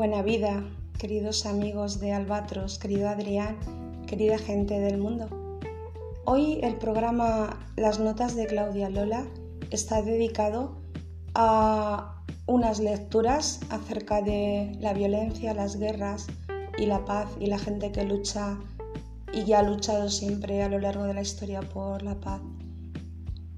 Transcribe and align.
Buena 0.00 0.22
vida, 0.22 0.64
queridos 0.98 1.44
amigos 1.44 2.00
de 2.00 2.14
Albatros, 2.14 2.78
querido 2.78 3.06
Adrián, 3.06 3.58
querida 4.06 4.38
gente 4.38 4.80
del 4.80 4.96
mundo. 4.96 5.28
Hoy 6.24 6.58
el 6.62 6.76
programa 6.76 7.68
Las 7.76 8.00
Notas 8.00 8.34
de 8.34 8.46
Claudia 8.46 8.88
Lola 8.88 9.26
está 9.70 10.00
dedicado 10.00 10.80
a 11.34 12.24
unas 12.46 12.80
lecturas 12.80 13.60
acerca 13.68 14.22
de 14.22 14.74
la 14.80 14.94
violencia, 14.94 15.52
las 15.52 15.76
guerras 15.76 16.28
y 16.78 16.86
la 16.86 17.04
paz 17.04 17.28
y 17.38 17.48
la 17.48 17.58
gente 17.58 17.92
que 17.92 18.04
lucha 18.04 18.58
y 19.34 19.44
que 19.44 19.54
ha 19.54 19.62
luchado 19.62 20.08
siempre 20.08 20.62
a 20.62 20.70
lo 20.70 20.78
largo 20.78 21.04
de 21.04 21.12
la 21.12 21.20
historia 21.20 21.60
por 21.60 22.00
la 22.00 22.14
paz. 22.14 22.40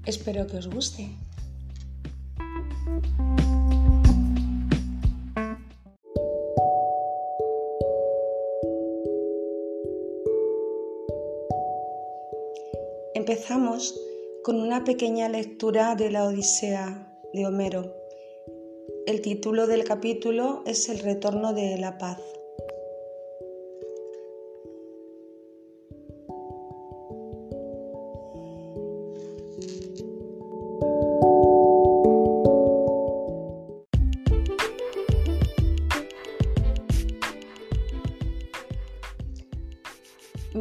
Espero 0.05 0.45
que 0.47 0.57
os 0.57 0.67
guste. 0.67 1.09
Empezamos 13.33 13.99
con 14.43 14.61
una 14.61 14.83
pequeña 14.83 15.27
lectura 15.27 15.95
de 15.95 16.11
la 16.11 16.25
Odisea 16.25 17.19
de 17.33 17.47
Homero. 17.47 17.91
El 19.07 19.21
título 19.21 19.65
del 19.65 19.85
capítulo 19.85 20.61
es 20.67 20.87
El 20.87 20.99
retorno 20.99 21.51
de 21.51 21.75
la 21.79 21.97
paz. 21.97 22.19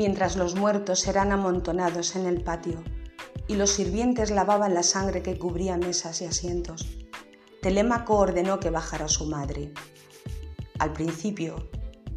Mientras 0.03 0.35
los 0.35 0.57
muertos 0.57 1.07
eran 1.07 1.31
amontonados 1.31 2.17
en 2.17 2.27
el 2.27 2.43
patio 2.43 2.83
y 3.47 3.55
los 3.55 3.71
sirvientes 3.71 4.33
lavaban 4.33 4.75
la 4.75 4.83
sangre 4.83 5.23
que 5.23 5.39
cubría 5.39 5.77
mesas 5.77 6.21
y 6.23 6.25
asientos. 6.25 6.89
Telémaco 7.61 8.17
ordenó 8.17 8.59
que 8.59 8.71
bajara 8.71 9.07
su 9.07 9.27
madre. 9.27 9.73
Al 10.81 10.93
principio, 10.93 11.69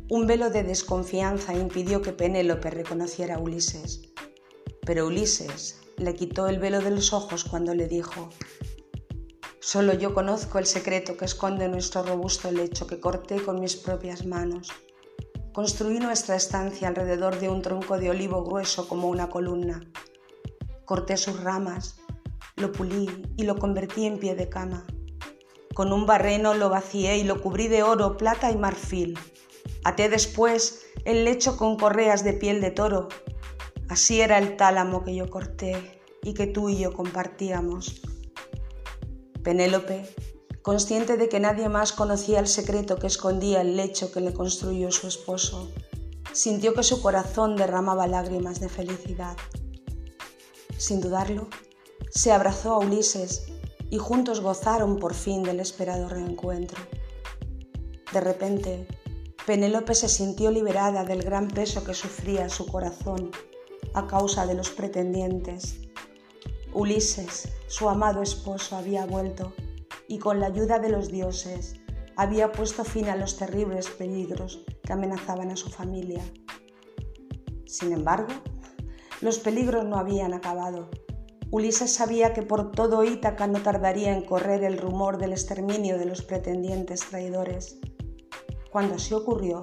un 0.10 0.26
velo 0.26 0.50
de 0.50 0.64
desconfianza 0.64 1.54
impidió 1.54 2.02
que 2.02 2.12
Penélope 2.12 2.72
reconociera 2.72 3.36
a 3.36 3.40
Ulises, 3.40 4.02
pero 4.84 5.06
Ulises 5.06 5.80
le 5.98 6.16
quitó 6.16 6.48
el 6.48 6.58
velo 6.58 6.82
de 6.82 6.90
los 6.90 7.14
ojos 7.14 7.44
cuando 7.44 7.76
le 7.76 7.88
dijo, 7.88 8.30
Solo 9.60 9.94
yo 9.94 10.16
conozco 10.16 10.58
el 10.58 10.66
secreto 10.66 11.18
que 11.18 11.26
esconde 11.26 11.70
nuestro 11.70 12.02
robusto 12.02 12.52
lecho 12.52 12.88
que 12.88 13.00
corté 13.00 13.44
con 13.44 13.60
mis 13.60 13.76
propias 13.76 14.26
manos. 14.26 14.72
Construí 15.56 16.00
nuestra 16.00 16.36
estancia 16.36 16.90
alrededor 16.90 17.40
de 17.40 17.48
un 17.48 17.62
tronco 17.62 17.98
de 17.98 18.10
olivo 18.10 18.44
grueso 18.44 18.90
como 18.90 19.08
una 19.08 19.30
columna. 19.30 19.90
Corté 20.84 21.16
sus 21.16 21.42
ramas, 21.42 21.96
lo 22.58 22.74
pulí 22.74 23.24
y 23.38 23.44
lo 23.46 23.56
convertí 23.56 24.06
en 24.06 24.20
pie 24.20 24.36
de 24.36 24.50
cama. 24.50 24.86
Con 25.74 25.94
un 25.94 26.06
barreno 26.06 26.56
lo 26.56 26.70
vacié 26.70 27.20
y 27.20 27.24
lo 27.24 27.42
cubrí 27.42 27.70
de 27.70 27.84
oro, 27.84 28.18
plata 28.18 28.52
y 28.52 28.58
marfil. 28.58 29.18
Até 29.86 30.10
después 30.10 30.88
el 31.06 31.24
lecho 31.24 31.56
con 31.56 31.78
correas 31.78 32.26
de 32.26 32.34
piel 32.34 32.60
de 32.60 32.72
toro. 32.72 33.08
Así 33.88 34.20
era 34.20 34.40
el 34.40 34.58
tálamo 34.58 35.06
que 35.06 35.16
yo 35.16 35.30
corté 35.30 36.02
y 36.22 36.34
que 36.34 36.48
tú 36.48 36.68
y 36.68 36.80
yo 36.80 36.92
compartíamos. 36.92 38.02
Penélope 39.42 40.06
consciente 40.66 41.16
de 41.16 41.30
que 41.30 41.40
nadie 41.40 41.70
más 41.70 41.94
conocía 41.94 42.40
el 42.40 42.48
secreto 42.48 42.98
que 42.98 43.06
escondía 43.06 43.62
el 43.62 43.78
lecho 43.78 44.12
que 44.12 44.20
le 44.20 44.34
construyó 44.34 44.92
su 44.92 45.06
esposo, 45.06 45.70
sintió 46.34 46.74
que 46.74 46.82
su 46.82 47.04
corazón 47.04 47.56
derramaba 47.56 48.08
lágrimas 48.08 48.60
de 48.60 48.68
felicidad. 48.68 49.38
Sin 50.76 51.02
dudarlo, 51.02 51.50
se 52.10 52.32
abrazó 52.32 52.74
a 52.74 52.80
Ulises 52.80 53.46
y 53.92 54.00
juntos 54.00 54.42
gozaron 54.42 54.98
por 54.98 55.14
fin 55.14 55.44
del 55.44 55.60
esperado 55.60 56.10
reencuentro. 56.10 56.82
De 58.12 58.20
repente, 58.20 58.88
Penélope 59.46 59.94
se 59.94 60.10
sintió 60.10 60.50
liberada 60.50 61.04
del 61.04 61.22
gran 61.22 61.48
peso 61.48 61.84
que 61.84 61.94
sufría 61.94 62.50
su 62.50 62.66
corazón 62.66 63.30
a 63.94 64.08
causa 64.08 64.48
de 64.48 64.56
los 64.56 64.72
pretendientes. 64.72 65.76
Ulises, 66.74 67.50
su 67.68 67.88
amado 67.88 68.24
esposo, 68.24 68.76
había 68.76 69.06
vuelto 69.06 69.54
y 70.08 70.20
con 70.20 70.40
la 70.40 70.48
ayuda 70.48 70.80
de 70.80 70.90
los 70.90 71.10
dioses 71.10 71.76
había 72.16 72.52
puesto 72.52 72.84
fin 72.84 73.10
a 73.10 73.16
los 73.16 73.38
terribles 73.38 73.90
peligros 73.90 74.64
que 74.84 74.94
amenazaban 74.94 75.52
a 75.52 75.56
su 75.56 75.70
familia. 75.70 76.24
Sin 77.66 77.92
embargo, 77.92 78.34
los 79.22 79.40
peligros 79.40 79.86
no 79.86 79.98
habían 79.98 80.34
acabado. 80.34 80.90
Ulises 81.52 81.94
sabía 81.94 82.34
que 82.34 82.42
por 82.42 82.72
todo 82.72 83.04
Ítaca 83.04 83.48
no 83.48 83.62
tardaría 83.62 84.14
en 84.14 84.26
correr 84.26 84.64
el 84.64 84.78
rumor 84.78 85.18
del 85.18 85.32
exterminio 85.32 85.98
de 85.98 86.06
los 86.06 86.22
pretendientes 86.22 87.02
traidores. 87.02 87.80
Cuando 88.72 88.96
así 88.96 89.14
ocurrió, 89.14 89.62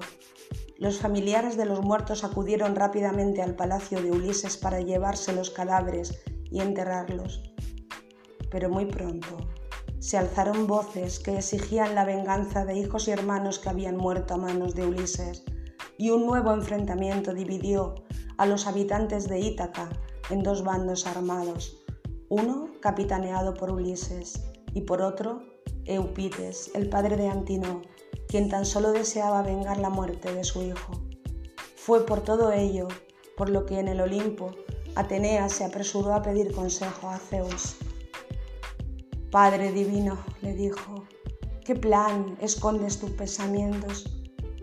los 0.77 0.99
familiares 0.99 1.55
de 1.55 1.65
los 1.65 1.81
muertos 1.81 2.23
acudieron 2.23 2.75
rápidamente 2.75 3.41
al 3.41 3.55
palacio 3.55 4.01
de 4.01 4.11
Ulises 4.11 4.57
para 4.57 4.81
llevarse 4.81 5.33
los 5.33 5.49
cadáveres 5.49 6.23
y 6.51 6.61
enterrarlos. 6.61 7.43
Pero 8.49 8.69
muy 8.69 8.85
pronto 8.85 9.37
se 10.03 10.17
alzaron 10.17 10.67
voces 10.67 11.21
que 11.21 11.37
exigían 11.37 11.95
la 11.95 12.03
venganza 12.03 12.65
de 12.65 12.77
hijos 12.77 13.07
y 13.07 13.11
hermanos 13.11 13.57
que 13.57 13.69
habían 13.69 13.95
muerto 13.95 14.33
a 14.33 14.37
manos 14.37 14.75
de 14.75 14.85
Ulises, 14.85 15.45
y 15.97 16.09
un 16.09 16.25
nuevo 16.25 16.51
enfrentamiento 16.51 17.33
dividió 17.33 17.95
a 18.37 18.45
los 18.45 18.67
habitantes 18.67 19.29
de 19.29 19.39
Ítaca 19.39 19.89
en 20.29 20.43
dos 20.43 20.65
bandos 20.65 21.07
armados, 21.07 21.85
uno 22.27 22.67
capitaneado 22.81 23.53
por 23.53 23.71
Ulises 23.71 24.43
y 24.73 24.81
por 24.81 25.01
otro 25.01 25.41
Eupites, 25.85 26.71
el 26.75 26.89
padre 26.89 27.15
de 27.15 27.29
Antino, 27.29 27.81
quien 28.27 28.49
tan 28.49 28.65
solo 28.65 28.91
deseaba 28.91 29.41
vengar 29.41 29.79
la 29.79 29.89
muerte 29.89 30.33
de 30.33 30.43
su 30.43 30.63
hijo. 30.63 31.01
Fue 31.77 32.05
por 32.05 32.19
todo 32.19 32.51
ello 32.51 32.89
por 33.37 33.49
lo 33.49 33.65
que 33.65 33.79
en 33.79 33.87
el 33.87 34.01
Olimpo 34.01 34.51
Atenea 34.95 35.47
se 35.47 35.63
apresuró 35.63 36.13
a 36.13 36.21
pedir 36.21 36.51
consejo 36.51 37.07
a 37.07 37.19
Zeus. 37.19 37.77
Padre 39.33 39.71
Divino, 39.71 40.19
le 40.43 40.53
dijo, 40.53 41.07
¿qué 41.65 41.73
plan 41.73 42.37
escondes 42.39 42.99
tus 42.99 43.09
pensamientos? 43.09 44.05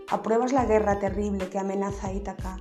¿Apruebas 0.08 0.53
la 0.53 0.64
guerra 0.64 1.00
terrible 1.00 1.48
que 1.48 1.58
amenaza 1.58 2.06
a 2.06 2.12
Ítaca 2.12 2.56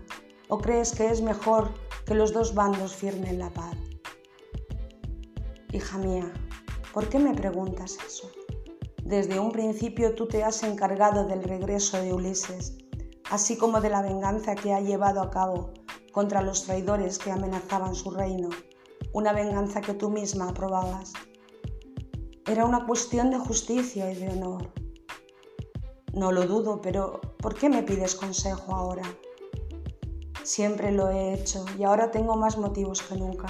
o 0.48 0.58
crees 0.58 0.92
que 0.92 1.06
es 1.06 1.22
mejor 1.22 1.72
que 2.08 2.16
los 2.16 2.34
dos 2.34 2.56
bandos 2.56 2.96
firmen 2.96 3.38
la 3.38 3.52
paz? 3.52 3.78
Hija 5.72 6.00
mía, 6.00 6.34
¿por 6.96 7.08
qué 7.10 7.20
me 7.20 7.36
preguntas 7.36 8.00
eso? 8.08 8.32
Desde 9.04 9.40
un 9.40 9.52
principio 9.52 10.16
tú 10.16 10.28
te 10.28 10.44
has 10.44 10.64
encargado 10.64 11.28
del 11.28 11.44
regreso 11.44 12.02
de 12.02 12.12
Ulises, 12.12 12.76
así 13.30 13.56
como 13.56 13.82
de 13.82 13.92
la 13.92 14.02
venganza 14.02 14.56
que 14.56 14.74
ha 14.74 14.82
llevado 14.82 15.22
a 15.22 15.30
cabo 15.30 15.76
contra 16.12 16.42
los 16.42 16.64
traidores 16.64 17.20
que 17.20 17.30
amenazaban 17.32 17.94
su 17.94 18.10
reino, 18.10 18.50
una 19.14 19.32
venganza 19.32 19.80
que 19.80 19.94
tú 19.94 20.10
misma 20.10 20.50
aprobabas. 20.50 21.14
Era 22.50 22.66
una 22.66 22.88
cuestión 22.88 23.30
de 23.30 23.38
justicia 23.38 24.12
y 24.12 24.16
de 24.16 24.30
honor. 24.30 24.74
No 26.14 26.32
lo 26.32 26.48
dudo, 26.48 26.82
pero 26.82 27.22
¿por 27.38 27.54
qué 27.54 27.70
me 27.70 27.84
pides 27.84 28.16
consejo 28.16 28.74
ahora? 28.74 29.04
Siempre 30.42 30.92
lo 30.92 31.10
he 31.10 31.36
hecho 31.36 31.64
y 31.78 31.84
ahora 31.84 32.10
tengo 32.10 32.36
más 32.36 32.58
motivos 32.58 33.04
que 33.04 33.18
nunca. 33.18 33.46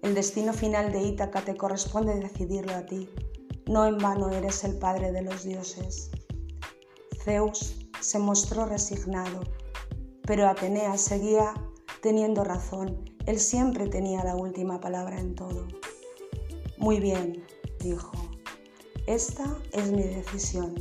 El 0.00 0.14
destino 0.14 0.54
final 0.54 0.90
de 0.90 1.02
Ítaca 1.02 1.42
te 1.42 1.54
corresponde 1.54 2.14
decidirlo 2.14 2.72
a 2.72 2.86
ti. 2.86 3.10
No 3.66 3.84
en 3.84 3.98
vano 3.98 4.30
eres 4.30 4.64
el 4.64 4.78
padre 4.78 5.12
de 5.12 5.20
los 5.20 5.44
dioses. 5.44 6.10
Zeus 7.24 7.76
se 8.00 8.18
mostró 8.18 8.64
resignado, 8.64 9.40
pero 10.22 10.48
Atenea 10.48 10.96
seguía 10.96 11.52
teniendo 12.00 12.42
razón. 12.42 13.04
Él 13.26 13.38
siempre 13.38 13.86
tenía 13.86 14.24
la 14.24 14.34
última 14.34 14.80
palabra 14.80 15.20
en 15.20 15.34
todo. 15.34 15.68
Muy 16.78 17.00
bien, 17.00 17.44
dijo, 17.84 18.10
esta 19.06 19.58
es 19.72 19.92
mi 19.92 20.02
decisión, 20.02 20.74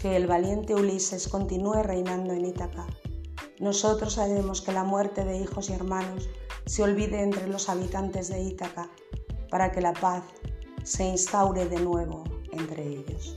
que 0.00 0.14
el 0.16 0.26
valiente 0.26 0.74
Ulises 0.74 1.26
continúe 1.26 1.82
reinando 1.82 2.34
en 2.34 2.44
Ítaca. 2.44 2.86
Nosotros 3.58 4.18
haremos 4.18 4.60
que 4.60 4.72
la 4.72 4.84
muerte 4.84 5.24
de 5.24 5.38
hijos 5.38 5.70
y 5.70 5.72
hermanos 5.72 6.28
se 6.66 6.82
olvide 6.82 7.22
entre 7.22 7.48
los 7.48 7.68
habitantes 7.68 8.28
de 8.28 8.42
Ítaca, 8.42 8.90
para 9.50 9.72
que 9.72 9.80
la 9.80 9.94
paz 9.94 10.22
se 10.84 11.04
instaure 11.04 11.66
de 11.66 11.80
nuevo 11.80 12.24
entre 12.52 12.86
ellos. 12.86 13.36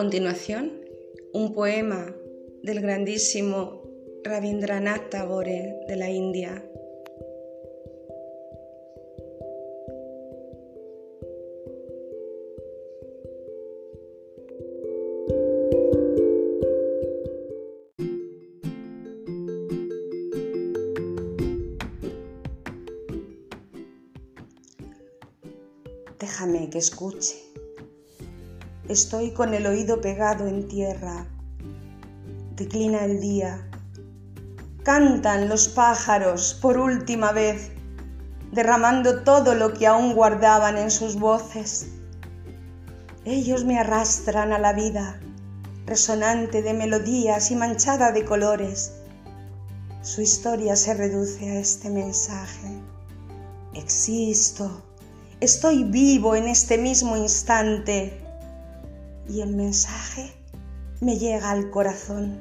Continuación, 0.00 0.80
un 1.34 1.52
poema 1.52 2.16
del 2.62 2.80
grandísimo 2.80 3.82
Rabindranath 4.24 5.10
Tagore 5.10 5.76
de 5.86 5.96
la 5.96 6.08
India. 6.08 6.64
Déjame 26.18 26.70
que 26.70 26.78
escuche 26.78 27.49
Estoy 28.90 29.30
con 29.30 29.54
el 29.54 29.68
oído 29.68 30.00
pegado 30.00 30.48
en 30.48 30.66
tierra. 30.66 31.24
Declina 32.56 33.04
el 33.04 33.20
día. 33.20 33.70
Cantan 34.82 35.48
los 35.48 35.68
pájaros 35.68 36.58
por 36.60 36.76
última 36.76 37.30
vez, 37.30 37.70
derramando 38.50 39.22
todo 39.22 39.54
lo 39.54 39.74
que 39.74 39.86
aún 39.86 40.12
guardaban 40.14 40.76
en 40.76 40.90
sus 40.90 41.14
voces. 41.14 41.86
Ellos 43.24 43.64
me 43.64 43.78
arrastran 43.78 44.52
a 44.52 44.58
la 44.58 44.72
vida, 44.72 45.20
resonante 45.86 46.60
de 46.60 46.74
melodías 46.74 47.52
y 47.52 47.54
manchada 47.54 48.10
de 48.10 48.24
colores. 48.24 48.92
Su 50.02 50.20
historia 50.20 50.74
se 50.74 50.94
reduce 50.94 51.48
a 51.48 51.60
este 51.60 51.90
mensaje. 51.90 52.82
Existo, 53.72 54.82
estoy 55.38 55.84
vivo 55.84 56.34
en 56.34 56.48
este 56.48 56.76
mismo 56.76 57.16
instante 57.16 58.19
y 59.30 59.42
el 59.42 59.54
mensaje 59.54 60.32
me 61.00 61.16
llega 61.16 61.50
al 61.50 61.70
corazón. 61.70 62.40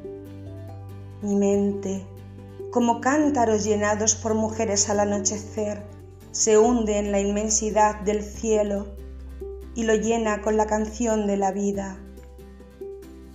Mi 1.21 1.35
mente, 1.35 2.03
como 2.71 2.99
cántaros 2.99 3.63
llenados 3.63 4.15
por 4.15 4.33
mujeres 4.33 4.89
al 4.89 5.01
anochecer, 5.01 5.83
se 6.31 6.57
hunde 6.57 6.97
en 6.97 7.11
la 7.11 7.19
inmensidad 7.19 8.01
del 8.01 8.23
cielo 8.23 8.87
y 9.75 9.83
lo 9.83 9.93
llena 9.95 10.41
con 10.41 10.57
la 10.57 10.65
canción 10.65 11.27
de 11.27 11.37
la 11.37 11.51
vida. 11.51 11.97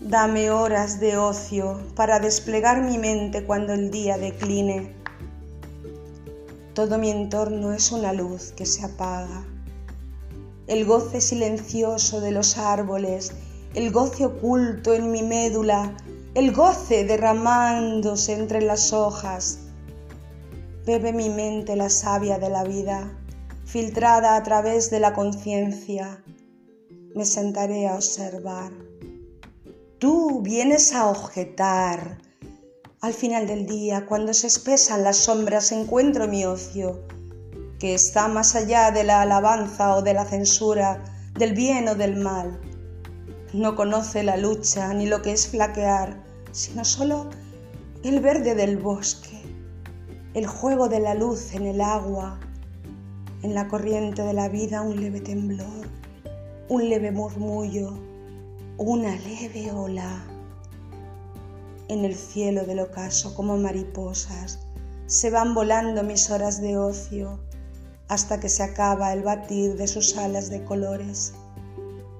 Dame 0.00 0.50
horas 0.50 0.98
de 0.98 1.16
ocio 1.16 1.80
para 1.94 2.18
desplegar 2.18 2.82
mi 2.82 2.98
mente 2.98 3.44
cuando 3.44 3.72
el 3.72 3.90
día 3.90 4.18
decline. 4.18 4.94
Todo 6.74 6.98
mi 6.98 7.10
entorno 7.10 7.72
es 7.72 7.92
una 7.92 8.12
luz 8.12 8.52
que 8.52 8.66
se 8.66 8.84
apaga 8.84 9.46
el 10.66 10.86
goce 10.86 11.20
silencioso 11.20 12.20
de 12.20 12.30
los 12.30 12.56
árboles, 12.56 13.32
el 13.74 13.90
goce 13.90 14.24
oculto 14.24 14.94
en 14.94 15.10
mi 15.10 15.22
médula, 15.22 15.96
el 16.34 16.52
goce 16.52 17.04
derramándose 17.04 18.32
entre 18.32 18.62
las 18.62 18.92
hojas. 18.92 19.58
Bebe 20.86 21.12
mi 21.12 21.28
mente 21.28 21.76
la 21.76 21.90
savia 21.90 22.38
de 22.38 22.48
la 22.48 22.64
vida, 22.64 23.10
filtrada 23.64 24.36
a 24.36 24.42
través 24.42 24.90
de 24.90 25.00
la 25.00 25.12
conciencia. 25.12 26.22
Me 27.14 27.24
sentaré 27.24 27.86
a 27.86 27.94
observar. 27.94 28.72
Tú 29.98 30.40
vienes 30.42 30.94
a 30.94 31.08
objetar. 31.08 32.18
Al 33.00 33.12
final 33.12 33.46
del 33.46 33.66
día, 33.66 34.06
cuando 34.06 34.32
se 34.32 34.46
espesan 34.46 35.04
las 35.04 35.18
sombras, 35.18 35.72
encuentro 35.72 36.26
mi 36.26 36.44
ocio 36.44 37.04
que 37.78 37.94
está 37.94 38.28
más 38.28 38.54
allá 38.54 38.90
de 38.90 39.04
la 39.04 39.22
alabanza 39.22 39.96
o 39.96 40.02
de 40.02 40.14
la 40.14 40.24
censura, 40.24 41.02
del 41.34 41.54
bien 41.54 41.88
o 41.88 41.94
del 41.94 42.16
mal. 42.16 42.60
No 43.52 43.74
conoce 43.74 44.22
la 44.22 44.36
lucha 44.36 44.92
ni 44.94 45.06
lo 45.06 45.22
que 45.22 45.32
es 45.32 45.48
flaquear, 45.48 46.22
sino 46.52 46.84
solo 46.84 47.30
el 48.04 48.20
verde 48.20 48.54
del 48.54 48.78
bosque, 48.78 49.40
el 50.34 50.46
juego 50.46 50.88
de 50.88 51.00
la 51.00 51.14
luz 51.14 51.54
en 51.54 51.66
el 51.66 51.80
agua, 51.80 52.38
en 53.42 53.54
la 53.54 53.68
corriente 53.68 54.22
de 54.22 54.32
la 54.32 54.48
vida 54.48 54.82
un 54.82 55.00
leve 55.00 55.20
temblor, 55.20 55.88
un 56.68 56.88
leve 56.88 57.12
murmullo, 57.12 57.92
una 58.78 59.14
leve 59.16 59.70
ola. 59.70 60.24
En 61.88 62.04
el 62.04 62.14
cielo 62.14 62.64
del 62.64 62.80
ocaso 62.80 63.34
como 63.34 63.56
mariposas 63.56 64.60
se 65.06 65.30
van 65.30 65.54
volando 65.54 66.02
mis 66.02 66.30
horas 66.30 66.60
de 66.60 66.78
ocio, 66.78 67.38
hasta 68.08 68.38
que 68.38 68.48
se 68.48 68.62
acaba 68.62 69.12
el 69.12 69.22
batir 69.22 69.76
de 69.76 69.86
sus 69.86 70.16
alas 70.16 70.50
de 70.50 70.64
colores. 70.64 71.32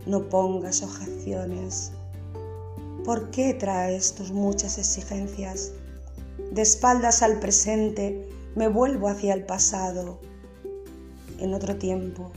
No 0.07 0.29
pongas 0.29 0.83
objeciones. 0.83 1.93
¿Por 3.05 3.31
qué 3.31 3.55
traes 3.55 4.15
tus 4.15 4.33
muchas 4.33 4.79
exigencias? 4.79 5.73
De 6.51 6.63
espaldas 6.63 7.23
al 7.23 7.39
presente 7.39 8.29
me 8.55 8.69
vuelvo 8.69 9.09
hacia 9.09 9.35
el 9.35 9.45
pasado. 9.45 10.19
En 11.39 11.53
otro 11.53 11.77
tiempo, 11.77 12.31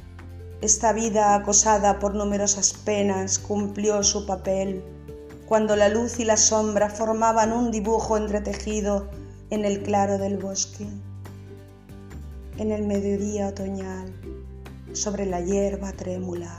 esta 0.62 0.92
vida 0.92 1.36
acosada 1.36 2.00
por 2.00 2.16
numerosas 2.16 2.74
penas 2.74 3.40
cumplió 3.40 4.04
su 4.04 4.26
papel, 4.26 4.84
cuando 5.48 5.76
la 5.76 5.88
luz 5.88 6.20
y 6.20 6.26
la 6.26 6.36
sombra 6.36 6.90
formaban 6.90 7.54
un 7.54 7.72
dibujo 7.72 8.18
entretejido 8.18 9.08
en 9.50 9.64
el 9.64 9.84
claro 9.84 10.18
del 10.18 10.38
bosque 10.38 10.88
en 12.58 12.72
el 12.72 12.88
mediodía 12.88 13.50
otoñal, 13.50 14.12
sobre 14.92 15.28
la 15.28 15.42
hierba 15.42 15.92
trémula. 15.92 16.58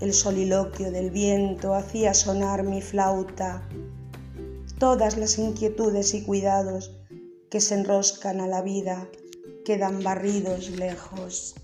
El 0.00 0.12
soliloquio 0.12 0.90
del 0.90 1.10
viento 1.10 1.74
hacía 1.74 2.12
sonar 2.12 2.62
mi 2.62 2.82
flauta. 2.82 3.66
Todas 4.78 5.16
las 5.16 5.38
inquietudes 5.38 6.12
y 6.12 6.24
cuidados 6.24 6.92
que 7.48 7.60
se 7.60 7.74
enroscan 7.74 8.40
a 8.40 8.46
la 8.46 8.60
vida 8.60 9.08
quedan 9.64 10.02
barridos 10.02 10.70
lejos. 10.70 11.54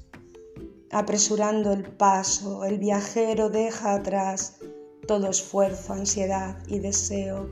Apresurando 0.91 1.73
el 1.73 1.85
paso, 1.85 2.65
el 2.65 2.79
viajero 2.79 3.51
deja 3.51 3.95
atrás 3.95 4.57
todo 5.07 5.29
esfuerzo, 5.29 5.93
ansiedad 5.93 6.57
y 6.67 6.79
deseo. 6.79 7.51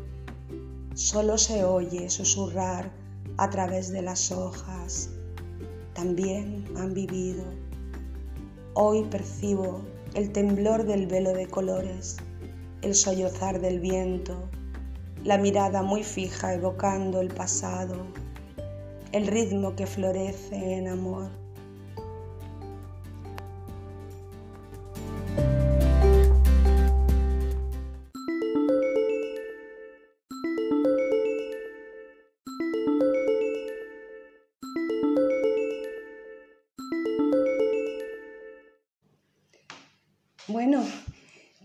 Solo 0.94 1.36
se 1.36 1.64
oye 1.64 2.08
susurrar 2.08 2.90
a 3.36 3.50
través 3.50 3.90
de 3.90 4.02
las 4.02 4.32
hojas 4.32 5.10
también 5.98 6.64
han 6.76 6.94
vivido. 6.94 7.42
Hoy 8.74 9.02
percibo 9.10 9.80
el 10.14 10.30
temblor 10.30 10.84
del 10.84 11.08
velo 11.08 11.32
de 11.32 11.48
colores, 11.48 12.18
el 12.82 12.94
sollozar 12.94 13.60
del 13.60 13.80
viento, 13.80 14.48
la 15.24 15.38
mirada 15.38 15.82
muy 15.82 16.04
fija 16.04 16.54
evocando 16.54 17.20
el 17.20 17.34
pasado, 17.34 17.96
el 19.10 19.26
ritmo 19.26 19.74
que 19.74 19.88
florece 19.88 20.74
en 20.74 20.86
amor. 20.86 21.30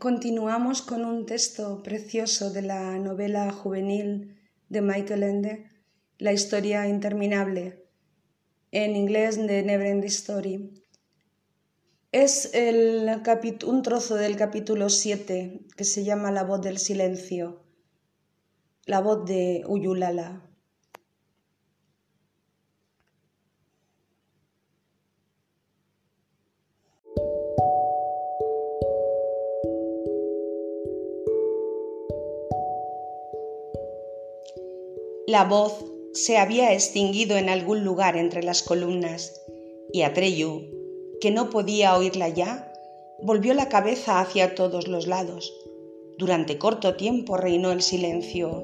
Continuamos 0.04 0.82
con 0.82 1.06
un 1.06 1.26
texto 1.26 1.82
precioso 1.82 2.52
de 2.52 2.62
la 2.62 3.00
novela 3.00 3.50
juvenil 3.54 4.38
de 4.68 4.82
Michael 4.82 5.24
Ende, 5.24 5.70
La 6.18 6.34
historia 6.34 6.90
interminable, 6.90 7.86
en 8.72 8.98
inglés 8.98 9.38
de 9.38 9.64
Neverending 9.64 10.10
Story. 10.10 10.74
Es 12.12 12.52
un 13.66 13.82
trozo 13.82 14.16
del 14.16 14.36
capítulo 14.36 14.90
7 14.90 15.68
que 15.78 15.86
se 15.86 16.04
llama 16.04 16.32
La 16.32 16.44
voz 16.44 16.60
del 16.60 16.80
silencio, 16.80 17.64
la 18.86 19.00
voz 19.00 19.24
de 19.24 19.64
Uyulala. 19.70 20.53
La 35.34 35.46
voz 35.46 35.84
se 36.14 36.38
había 36.38 36.74
extinguido 36.74 37.38
en 37.38 37.50
algún 37.50 37.84
lugar 37.84 38.18
entre 38.18 38.44
las 38.44 38.62
columnas, 38.62 39.34
y 39.92 40.04
Atreyu, 40.04 40.62
que 41.22 41.32
no 41.32 41.50
podía 41.50 41.98
oírla 41.98 42.30
ya, 42.30 42.72
volvió 43.20 43.56
la 43.56 43.68
cabeza 43.68 44.20
hacia 44.20 44.54
todos 44.54 44.88
los 44.88 45.08
lados. 45.08 45.52
Durante 46.20 46.60
corto 46.60 46.98
tiempo 46.98 47.36
reinó 47.36 47.72
el 47.72 47.82
silencio, 47.82 48.64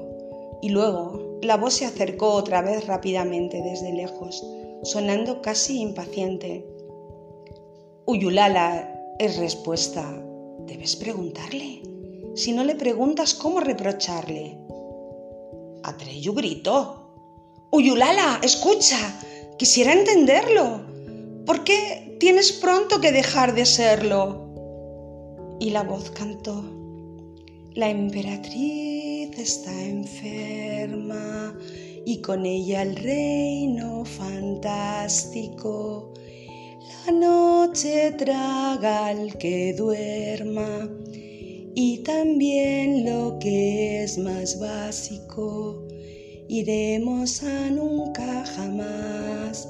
y 0.62 0.68
luego 0.68 1.40
la 1.42 1.56
voz 1.56 1.74
se 1.74 1.86
acercó 1.86 2.34
otra 2.34 2.62
vez 2.62 2.86
rápidamente 2.86 3.60
desde 3.62 3.92
lejos, 3.92 4.40
sonando 4.84 5.42
casi 5.42 5.80
impaciente. 5.80 6.64
Uyulala 8.06 9.16
es 9.18 9.38
respuesta. 9.38 10.22
Debes 10.68 10.94
preguntarle. 10.94 11.82
si 12.36 12.52
no 12.52 12.62
le 12.62 12.76
preguntas 12.76 13.34
cómo 13.34 13.58
reprocharle. 13.58 14.69
Atreyu 15.82 16.34
gritó. 16.34 17.12
Uyulala, 17.70 18.40
escucha, 18.42 18.98
quisiera 19.58 19.92
entenderlo. 19.92 20.80
¿Por 21.46 21.64
qué 21.64 22.16
tienes 22.20 22.52
pronto 22.52 23.00
que 23.00 23.10
dejar 23.12 23.54
de 23.54 23.66
serlo? 23.66 24.48
Y 25.60 25.70
la 25.70 25.82
voz 25.82 26.10
cantó. 26.10 26.64
La 27.74 27.88
emperatriz 27.88 29.38
está 29.38 29.72
enferma 29.82 31.56
y 32.04 32.20
con 32.20 32.44
ella 32.44 32.82
el 32.82 32.96
reino 32.96 34.04
fantástico. 34.04 36.12
La 37.06 37.12
noche 37.12 38.12
traga 38.18 39.06
al 39.06 39.38
que 39.38 39.72
duerma 39.74 40.88
y 41.74 41.98
también 41.98 43.04
lo 43.04 43.38
que 43.38 44.02
es 44.02 44.18
más 44.18 44.58
básico. 44.58 45.86
Iremos 46.48 47.42
a 47.42 47.70
nunca 47.70 48.44
jamás, 48.44 49.68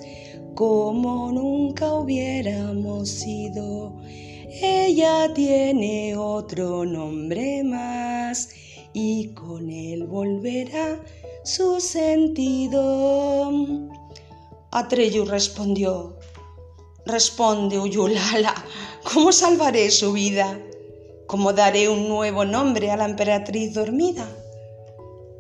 como 0.55 1.31
nunca 1.31 1.95
hubiéramos 1.95 3.09
sido. 3.11 3.97
Ella 4.63 5.33
tiene 5.35 6.17
otro 6.17 6.85
nombre 6.85 7.63
más 7.65 8.49
y 8.93 9.29
con 9.35 9.71
él 9.71 10.05
volverá 10.05 11.01
su 11.45 11.81
sentido. 11.81 13.51
Atreyu 14.73 15.25
respondió, 15.25 16.17
responde 17.05 17.79
Uyulala, 17.79 18.55
¿cómo 19.05 19.33
salvaré 19.33 19.91
su 19.91 20.13
vida? 20.13 20.59
¿Cómo 21.31 21.53
daré 21.53 21.89
un 21.89 22.09
nuevo 22.09 22.45
nombre 22.45 22.91
a 22.91 22.97
la 22.97 23.05
emperatriz 23.05 23.73
dormida? 23.73 24.27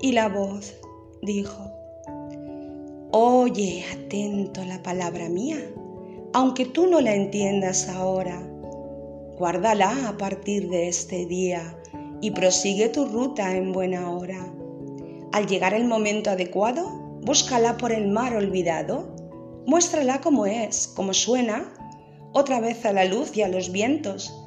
Y 0.00 0.12
la 0.12 0.28
voz 0.28 0.72
dijo, 1.20 1.68
Oye 3.10 3.84
atento 3.92 4.64
la 4.64 4.80
palabra 4.84 5.28
mía, 5.28 5.58
aunque 6.32 6.64
tú 6.64 6.86
no 6.86 7.00
la 7.00 7.16
entiendas 7.16 7.88
ahora. 7.88 8.40
Guárdala 9.36 10.08
a 10.08 10.16
partir 10.16 10.68
de 10.68 10.86
este 10.86 11.26
día 11.26 11.76
y 12.20 12.30
prosigue 12.30 12.88
tu 12.88 13.06
ruta 13.06 13.56
en 13.56 13.72
buena 13.72 14.12
hora. 14.12 14.46
Al 15.32 15.48
llegar 15.48 15.74
el 15.74 15.86
momento 15.86 16.30
adecuado, 16.30 16.88
búscala 17.22 17.76
por 17.78 17.90
el 17.90 18.06
mar 18.06 18.36
olvidado, 18.36 19.12
muéstrala 19.66 20.20
como 20.20 20.46
es, 20.46 20.86
como 20.86 21.12
suena, 21.12 21.64
otra 22.32 22.60
vez 22.60 22.86
a 22.86 22.92
la 22.92 23.06
luz 23.06 23.36
y 23.36 23.42
a 23.42 23.48
los 23.48 23.72
vientos, 23.72 24.39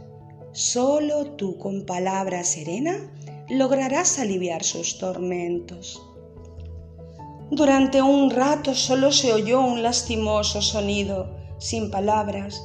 Solo 0.53 1.31
tú 1.31 1.57
con 1.57 1.83
palabra 1.83 2.43
serena 2.43 3.11
lograrás 3.49 4.19
aliviar 4.19 4.63
sus 4.63 4.99
tormentos. 4.99 5.99
Durante 7.49 8.03
un 8.03 8.29
rato 8.29 8.75
solo 8.75 9.11
se 9.11 9.33
oyó 9.33 9.61
un 9.61 9.81
lastimoso 9.81 10.61
sonido, 10.61 11.35
sin 11.57 11.89
palabras, 11.89 12.63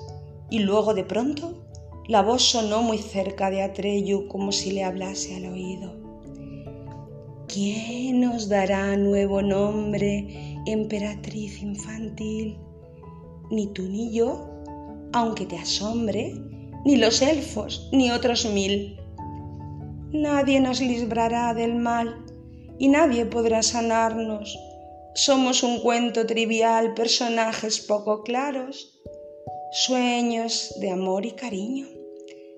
y 0.50 0.58
luego 0.58 0.92
de 0.92 1.04
pronto 1.04 1.64
la 2.06 2.20
voz 2.20 2.42
sonó 2.42 2.82
muy 2.82 2.98
cerca 2.98 3.48
de 3.48 3.62
Atreyu 3.62 4.28
como 4.28 4.52
si 4.52 4.70
le 4.70 4.84
hablase 4.84 5.36
al 5.36 5.46
oído. 5.46 5.94
¿Quién 7.46 8.20
nos 8.20 8.50
dará 8.50 8.98
nuevo 8.98 9.40
nombre, 9.40 10.60
emperatriz 10.66 11.62
infantil? 11.62 12.58
Ni 13.50 13.66
tú 13.68 13.84
ni 13.84 14.12
yo, 14.12 14.46
aunque 15.14 15.46
te 15.46 15.56
asombre, 15.56 16.34
ni 16.84 16.96
los 16.96 17.22
elfos, 17.22 17.88
ni 17.92 18.10
otros 18.10 18.46
mil. 18.46 18.98
Nadie 20.12 20.60
nos 20.60 20.80
librará 20.80 21.54
del 21.54 21.74
mal 21.74 22.24
y 22.78 22.88
nadie 22.88 23.26
podrá 23.26 23.62
sanarnos. 23.62 24.58
Somos 25.14 25.62
un 25.62 25.80
cuento 25.80 26.26
trivial, 26.26 26.94
personajes 26.94 27.80
poco 27.80 28.22
claros, 28.22 28.98
sueños 29.72 30.74
de 30.80 30.90
amor 30.90 31.26
y 31.26 31.32
cariño. 31.32 31.86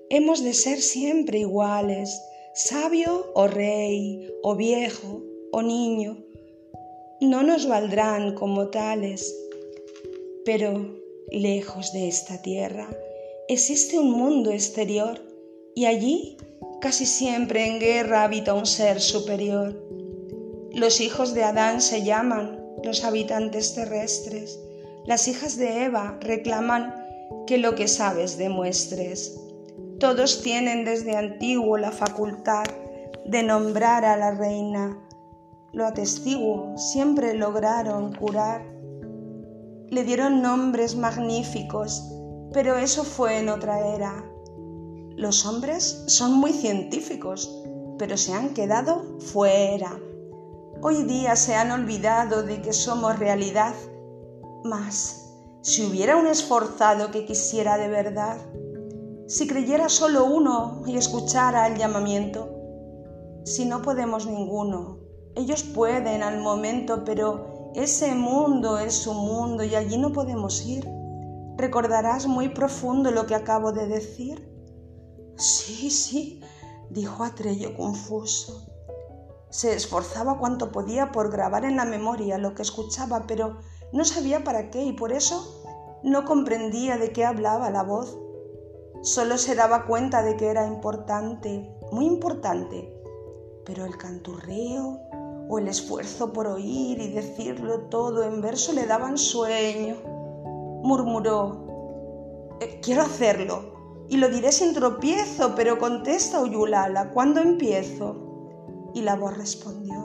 Hemos 0.09 0.43
de 0.43 0.53
ser 0.53 0.81
siempre 0.81 1.39
iguales, 1.39 2.21
sabio 2.53 3.31
o 3.33 3.47
rey, 3.47 4.29
o 4.43 4.55
viejo 4.55 5.23
o 5.51 5.61
niño. 5.61 6.17
No 7.19 7.43
nos 7.43 7.67
valdrán 7.67 8.35
como 8.35 8.69
tales, 8.69 9.35
pero 10.45 10.99
lejos 11.31 11.93
de 11.93 12.07
esta 12.07 12.41
tierra, 12.41 12.89
existe 13.53 13.99
un 13.99 14.11
mundo 14.11 14.49
exterior 14.51 15.21
y 15.75 15.85
allí 15.85 16.37
casi 16.79 17.05
siempre 17.05 17.67
en 17.67 17.79
guerra 17.81 18.23
habita 18.23 18.53
un 18.53 18.65
ser 18.65 19.01
superior. 19.01 19.77
Los 20.71 21.01
hijos 21.01 21.33
de 21.33 21.43
Adán 21.43 21.81
se 21.81 22.03
llaman 22.03 22.63
los 22.81 23.03
habitantes 23.03 23.75
terrestres. 23.75 24.57
Las 25.05 25.27
hijas 25.27 25.57
de 25.57 25.83
Eva 25.83 26.17
reclaman 26.21 26.95
que 27.45 27.57
lo 27.57 27.75
que 27.75 27.89
sabes 27.89 28.37
demuestres. 28.37 29.37
Todos 29.99 30.41
tienen 30.41 30.85
desde 30.85 31.17
antiguo 31.17 31.77
la 31.77 31.91
facultad 31.91 32.63
de 33.25 33.43
nombrar 33.43 34.05
a 34.05 34.15
la 34.15 34.31
reina. 34.31 34.97
Lo 35.73 35.85
atestiguo, 35.85 36.77
siempre 36.77 37.33
lograron 37.33 38.15
curar. 38.15 38.63
Le 39.89 40.05
dieron 40.05 40.41
nombres 40.41 40.95
magníficos 40.95 42.01
pero 42.53 42.77
eso 42.77 43.03
fue 43.03 43.39
en 43.39 43.49
otra 43.49 43.93
era. 43.95 44.25
Los 45.15 45.45
hombres 45.45 46.03
son 46.07 46.33
muy 46.33 46.53
científicos, 46.53 47.63
pero 47.97 48.17
se 48.17 48.33
han 48.33 48.53
quedado 48.53 49.19
fuera. 49.19 49.99
Hoy 50.81 51.03
día 51.03 51.35
se 51.35 51.55
han 51.55 51.71
olvidado 51.71 52.43
de 52.43 52.61
que 52.61 52.73
somos 52.73 53.19
realidad. 53.19 53.73
Mas, 54.63 55.31
si 55.61 55.85
hubiera 55.85 56.17
un 56.17 56.27
esforzado 56.27 57.11
que 57.11 57.25
quisiera 57.25 57.77
de 57.77 57.87
verdad, 57.87 58.37
si 59.27 59.47
creyera 59.47 59.89
solo 59.89 60.25
uno 60.25 60.81
y 60.85 60.97
escuchara 60.97 61.67
el 61.67 61.77
llamamiento, 61.77 62.49
si 63.45 63.65
no 63.65 63.81
podemos 63.81 64.25
ninguno, 64.27 64.99
ellos 65.35 65.63
pueden 65.63 66.23
al 66.23 66.41
momento, 66.41 67.03
pero 67.05 67.71
ese 67.75 68.13
mundo 68.13 68.77
es 68.77 68.93
su 68.93 69.13
mundo 69.13 69.63
y 69.63 69.75
allí 69.75 69.97
no 69.97 70.11
podemos 70.11 70.65
ir. 70.65 70.85
¿Recordarás 71.61 72.25
muy 72.25 72.49
profundo 72.49 73.11
lo 73.11 73.27
que 73.27 73.35
acabo 73.35 73.71
de 73.71 73.85
decir? 73.85 74.51
Sí, 75.37 75.91
sí, 75.91 76.41
dijo 76.89 77.23
Atrello 77.23 77.77
confuso. 77.77 78.65
Se 79.51 79.75
esforzaba 79.75 80.39
cuanto 80.39 80.71
podía 80.71 81.11
por 81.11 81.31
grabar 81.31 81.63
en 81.63 81.75
la 81.75 81.85
memoria 81.85 82.39
lo 82.39 82.55
que 82.55 82.63
escuchaba, 82.63 83.25
pero 83.27 83.59
no 83.93 84.03
sabía 84.05 84.43
para 84.43 84.71
qué 84.71 84.85
y 84.85 84.93
por 84.93 85.11
eso 85.11 85.63
no 86.01 86.25
comprendía 86.25 86.97
de 86.97 87.13
qué 87.13 87.25
hablaba 87.25 87.69
la 87.69 87.83
voz. 87.83 88.17
Solo 89.03 89.37
se 89.37 89.53
daba 89.53 89.85
cuenta 89.85 90.23
de 90.23 90.37
que 90.37 90.47
era 90.47 90.65
importante, 90.65 91.77
muy 91.91 92.07
importante, 92.07 92.91
pero 93.67 93.85
el 93.85 93.97
canturreo 93.97 94.99
o 95.47 95.59
el 95.59 95.67
esfuerzo 95.67 96.33
por 96.33 96.47
oír 96.47 96.99
y 96.99 97.09
decirlo 97.09 97.81
todo 97.81 98.23
en 98.23 98.41
verso 98.41 98.73
le 98.73 98.87
daban 98.87 99.19
sueño 99.19 100.20
murmuró. 100.83 102.57
Eh, 102.59 102.79
quiero 102.81 103.01
hacerlo, 103.01 104.05
y 104.09 104.17
lo 104.17 104.29
diré 104.29 104.51
sin 104.51 104.73
tropiezo, 104.73 105.55
pero 105.55 105.79
contesta 105.79 106.41
Uyulala, 106.41 107.11
¿cuándo 107.11 107.39
empiezo? 107.39 108.89
Y 108.93 109.01
la 109.01 109.15
voz 109.15 109.37
respondió. 109.37 109.95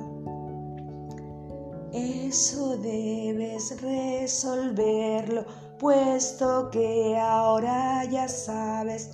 Eso 1.92 2.76
debes 2.76 3.80
resolverlo, 3.80 5.45
puesto 5.78 6.71
que 6.71 7.18
ahora 7.18 8.04
ya 8.04 8.28
sabes, 8.28 9.11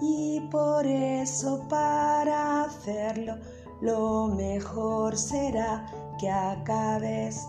y 0.00 0.40
por 0.50 0.86
eso 0.86 1.66
para 1.68 2.64
hacerlo 2.64 3.34
lo 3.80 4.28
mejor 4.28 5.16
será 5.16 5.86
que 6.18 6.30
acabes. 6.30 7.46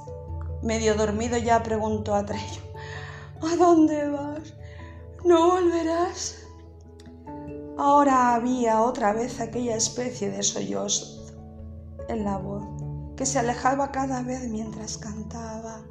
Medio 0.62 0.96
dormido 0.96 1.38
ya 1.38 1.62
preguntó 1.62 2.16
a 2.16 2.26
Trello. 2.26 2.71
¿A 3.42 3.56
dónde 3.56 4.10
vas? 4.10 4.54
¿No 5.26 5.52
volverás? 5.52 6.36
Ahora 7.78 8.36
había 8.36 8.82
otra 8.82 9.14
vez 9.14 9.40
aquella 9.40 9.76
especie 9.76 10.30
de 10.30 10.44
sollozo 10.44 11.26
en 12.08 12.24
la 12.24 12.38
voz 12.38 12.64
que 13.16 13.26
se 13.26 13.40
alejaba 13.40 13.92
cada 13.92 14.22
vez 14.22 14.48
mientras 14.50 14.98
cantaba. 14.98 15.82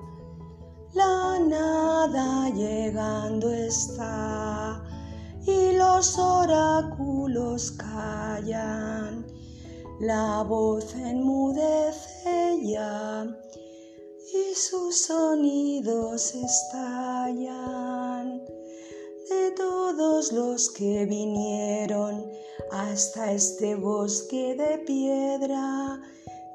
La 0.94 1.38
nada 1.38 2.50
llegando 2.50 3.52
está 3.52 4.82
y 5.46 5.72
los 5.76 6.18
oráculos 6.18 7.72
callan. 7.72 9.26
La 10.00 10.42
voz 10.42 10.94
enmudece 10.94 12.58
ya 12.62 13.26
y 14.32 14.54
sus 14.54 15.02
sonidos 15.02 16.34
estallan. 16.34 17.60
de 19.28 19.50
todos 19.56 20.32
los 20.32 20.70
que 20.70 21.06
vinieron 21.06 22.28
hasta 22.70 23.32
este 23.32 23.74
bosque 23.76 24.54
de 24.56 24.78
piedra 24.78 26.00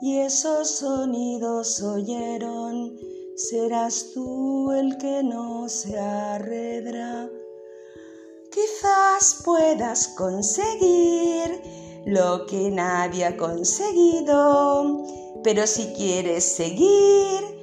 y 0.02 0.18
esos 0.18 0.70
sonidos 0.70 1.82
oyeron, 1.82 2.98
serás 3.36 4.12
tú 4.14 4.72
el 4.72 4.98
que 4.98 5.24
no 5.24 5.70
se 5.70 5.98
arredra. 5.98 7.30
Quizás 8.52 9.42
puedas 9.44 10.10
conseguir 10.10 11.62
lo 12.06 12.46
que 12.46 12.72
nadie 12.72 13.26
ha 13.26 13.38
conseguido, 13.38 15.04
pero 15.44 15.66
si 15.66 15.88
quieres 15.94 16.44
seguir, 16.44 17.55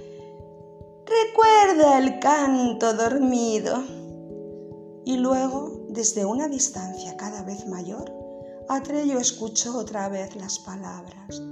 recuerda 1.24 1.98
el 1.98 2.18
canto 2.18 2.94
dormido. 2.94 3.82
Y 5.04 5.16
luego, 5.16 5.86
desde 5.88 6.24
una 6.24 6.48
distancia 6.48 7.16
cada 7.16 7.42
vez 7.42 7.66
mayor, 7.66 8.12
Atrello 8.68 9.18
escuchó 9.18 9.76
otra 9.76 10.08
vez 10.08 10.36
las 10.36 10.58
palabras. 10.60 11.42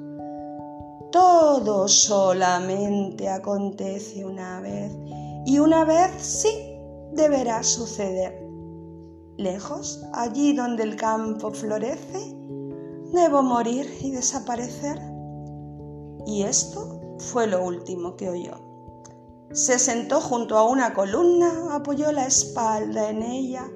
Todo 1.11 1.89
solamente 1.89 3.29
acontece 3.29 4.25
una 4.25 4.61
vez 4.61 4.93
y 5.45 5.59
una 5.59 5.85
vez 5.85 6.11
sí 6.23 6.79
deberá 7.13 7.63
suceder. 7.63 8.41
Lejos, 9.37 10.01
allí 10.13 10.53
donde 10.53 10.85
el 10.85 10.97
campo 10.97 11.51
florece, 11.51 12.37
debo 13.13 13.43
morir 13.43 13.93
y 14.01 14.13
desaparecer. 14.13 15.01
Y 16.27 16.43
esto 16.43 17.17
fue 17.19 17.47
lo 17.47 17.65
último 17.65 18.17
que 18.17 18.29
oyó. 18.29 18.70
Se 19.53 19.81
sentó 19.81 20.21
junto 20.21 20.57
a 20.57 20.69
una 20.69 20.95
columna, 20.95 21.75
apoyó 21.75 22.13
la 22.13 22.25
espalda 22.25 23.11
en 23.11 23.25
ella, 23.25 23.69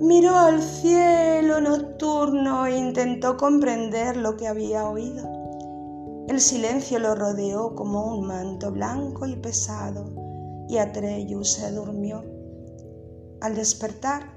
miró 0.00 0.36
al 0.36 0.60
cielo 0.60 1.60
nocturno 1.60 2.66
e 2.66 2.76
intentó 2.76 3.36
comprender 3.36 4.16
lo 4.16 4.36
que 4.36 4.48
había 4.48 4.88
oído. 4.88 5.28
El 6.26 6.40
silencio 6.40 6.98
lo 6.98 7.14
rodeó 7.14 7.76
como 7.76 8.12
un 8.12 8.26
manto 8.26 8.72
blanco 8.72 9.24
y 9.26 9.36
pesado, 9.36 10.10
y 10.68 10.78
Atreyu 10.78 11.44
se 11.44 11.70
durmió. 11.70 12.24
Al 13.40 13.54
despertar, 13.54 14.32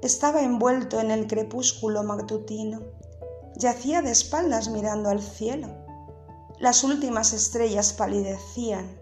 estaba 0.00 0.40
envuelto 0.40 0.98
en 0.98 1.10
el 1.10 1.26
crepúsculo 1.26 2.02
matutino. 2.04 2.80
Yacía 3.54 4.00
de 4.00 4.12
espaldas 4.12 4.70
mirando 4.70 5.10
al 5.10 5.20
cielo. 5.20 5.68
Las 6.58 6.84
últimas 6.84 7.34
estrellas 7.34 7.92
palidecían 7.92 8.99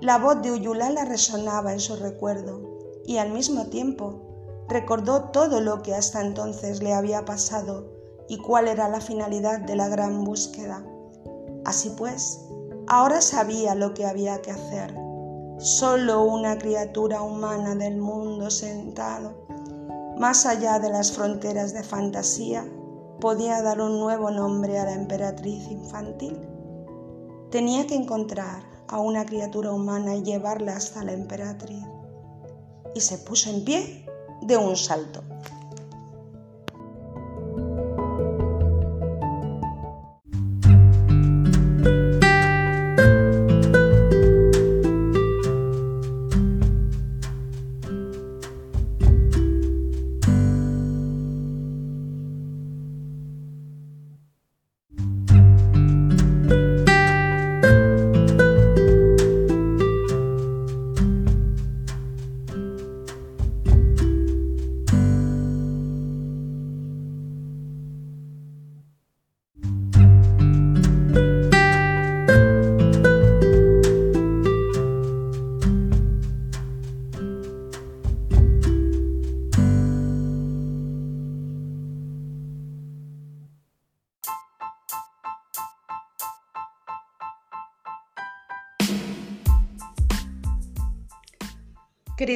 la 0.00 0.18
voz 0.18 0.42
de 0.42 0.52
Uyulala 0.52 1.04
resonaba 1.04 1.72
en 1.72 1.80
su 1.80 1.96
recuerdo 1.96 2.60
y 3.04 3.16
al 3.16 3.32
mismo 3.32 3.66
tiempo 3.66 4.20
recordó 4.68 5.30
todo 5.30 5.60
lo 5.60 5.82
que 5.82 5.94
hasta 5.94 6.20
entonces 6.20 6.82
le 6.82 6.94
había 6.94 7.24
pasado 7.24 7.90
y 8.28 8.38
cuál 8.38 8.68
era 8.68 8.88
la 8.88 9.00
finalidad 9.00 9.60
de 9.60 9.74
la 9.74 9.88
gran 9.88 10.24
búsqueda. 10.24 10.84
Así 11.64 11.90
pues, 11.90 12.44
ahora 12.86 13.20
sabía 13.20 13.74
lo 13.74 13.94
que 13.94 14.06
había 14.06 14.40
que 14.40 14.52
hacer. 14.52 14.94
Solo 15.58 16.22
una 16.22 16.58
criatura 16.58 17.22
humana 17.22 17.74
del 17.74 17.96
mundo 17.96 18.50
sentado, 18.50 19.46
más 20.16 20.46
allá 20.46 20.78
de 20.78 20.90
las 20.90 21.10
fronteras 21.10 21.72
de 21.72 21.82
fantasía, 21.82 22.64
podía 23.20 23.62
dar 23.62 23.80
un 23.80 23.98
nuevo 23.98 24.30
nombre 24.30 24.78
a 24.78 24.84
la 24.84 24.94
emperatriz 24.94 25.68
infantil. 25.70 26.38
Tenía 27.50 27.86
que 27.86 27.96
encontrar 27.96 28.77
a 28.88 28.98
una 29.00 29.24
criatura 29.24 29.72
humana 29.72 30.16
y 30.16 30.22
llevarla 30.22 30.76
hasta 30.76 31.04
la 31.04 31.12
emperatriz. 31.12 31.84
Y 32.94 33.00
se 33.00 33.18
puso 33.18 33.50
en 33.50 33.64
pie 33.64 34.06
de 34.42 34.56
un 34.56 34.76
salto. 34.76 35.22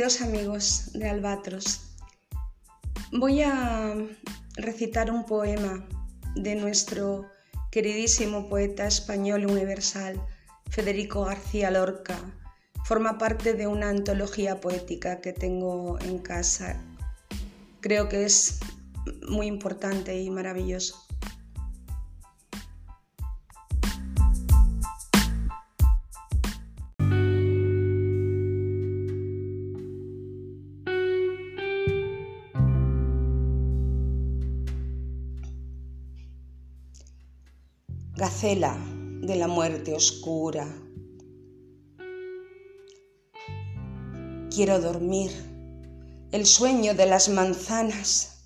Queridos 0.02 0.20
amigos 0.20 0.92
de 0.94 1.08
Albatros, 1.08 1.80
voy 3.12 3.42
a 3.42 3.94
recitar 4.56 5.12
un 5.12 5.24
poema 5.24 5.86
de 6.34 6.56
nuestro 6.56 7.30
queridísimo 7.70 8.48
poeta 8.48 8.84
español 8.88 9.46
universal, 9.46 10.20
Federico 10.68 11.24
García 11.26 11.70
Lorca. 11.70 12.18
Forma 12.84 13.16
parte 13.16 13.54
de 13.54 13.68
una 13.68 13.90
antología 13.90 14.60
poética 14.60 15.20
que 15.20 15.32
tengo 15.32 16.00
en 16.00 16.18
casa. 16.18 16.82
Creo 17.80 18.08
que 18.08 18.24
es 18.24 18.58
muy 19.28 19.46
importante 19.46 20.20
y 20.20 20.30
maravilloso. 20.30 20.96
Gacela 38.22 38.78
de 39.20 39.34
la 39.34 39.48
muerte 39.48 39.94
oscura. 39.94 40.64
Quiero 44.48 44.80
dormir, 44.80 45.32
el 46.30 46.46
sueño 46.46 46.94
de 46.94 47.06
las 47.06 47.28
manzanas, 47.30 48.44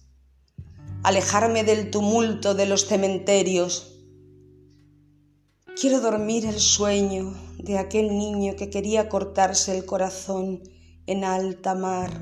alejarme 1.02 1.62
del 1.62 1.90
tumulto 1.90 2.54
de 2.54 2.64
los 2.64 2.86
cementerios. 2.86 4.00
Quiero 5.78 6.00
dormir 6.00 6.46
el 6.46 6.58
sueño 6.58 7.34
de 7.58 7.76
aquel 7.76 8.16
niño 8.16 8.56
que 8.56 8.70
quería 8.70 9.10
cortarse 9.10 9.76
el 9.76 9.84
corazón 9.84 10.62
en 11.06 11.22
alta 11.22 11.74
mar. 11.74 12.18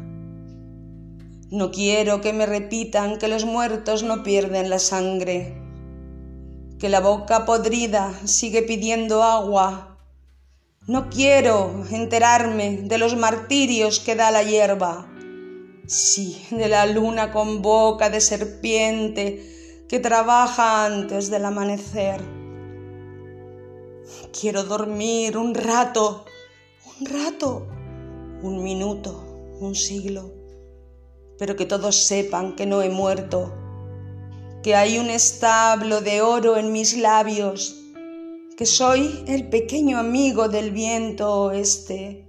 No 1.52 1.70
quiero 1.70 2.20
que 2.20 2.32
me 2.32 2.46
repitan 2.46 3.16
que 3.16 3.28
los 3.28 3.44
muertos 3.44 4.02
no 4.02 4.24
pierden 4.24 4.70
la 4.70 4.80
sangre 4.80 5.63
que 6.78 6.88
la 6.88 7.00
boca 7.00 7.44
podrida 7.44 8.12
sigue 8.24 8.62
pidiendo 8.62 9.22
agua. 9.22 9.98
No 10.86 11.08
quiero 11.08 11.84
enterarme 11.90 12.82
de 12.82 12.98
los 12.98 13.16
martirios 13.16 14.00
que 14.00 14.16
da 14.16 14.30
la 14.30 14.42
hierba, 14.42 15.08
sí, 15.86 16.44
de 16.50 16.68
la 16.68 16.84
luna 16.86 17.32
con 17.32 17.62
boca 17.62 18.10
de 18.10 18.20
serpiente 18.20 19.84
que 19.88 19.98
trabaja 19.98 20.84
antes 20.84 21.30
del 21.30 21.44
amanecer. 21.44 22.20
Quiero 24.38 24.64
dormir 24.64 25.38
un 25.38 25.54
rato, 25.54 26.24
un 27.00 27.06
rato, 27.06 27.66
un 28.42 28.62
minuto, 28.62 29.24
un 29.60 29.74
siglo, 29.74 30.32
pero 31.38 31.56
que 31.56 31.64
todos 31.64 32.06
sepan 32.06 32.56
que 32.56 32.66
no 32.66 32.82
he 32.82 32.90
muerto 32.90 33.63
que 34.64 34.74
hay 34.74 34.98
un 34.98 35.10
establo 35.10 36.00
de 36.00 36.22
oro 36.22 36.56
en 36.56 36.72
mis 36.72 36.96
labios, 36.96 37.78
que 38.56 38.64
soy 38.64 39.22
el 39.28 39.50
pequeño 39.50 39.98
amigo 39.98 40.48
del 40.48 40.70
viento 40.70 41.30
oeste, 41.42 42.26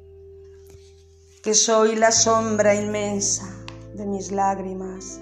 que 1.41 1.53
soy 1.53 1.95
la 1.95 2.11
sombra 2.11 2.75
inmensa 2.75 3.45
de 3.93 4.05
mis 4.05 4.33
lágrimas. 4.33 5.21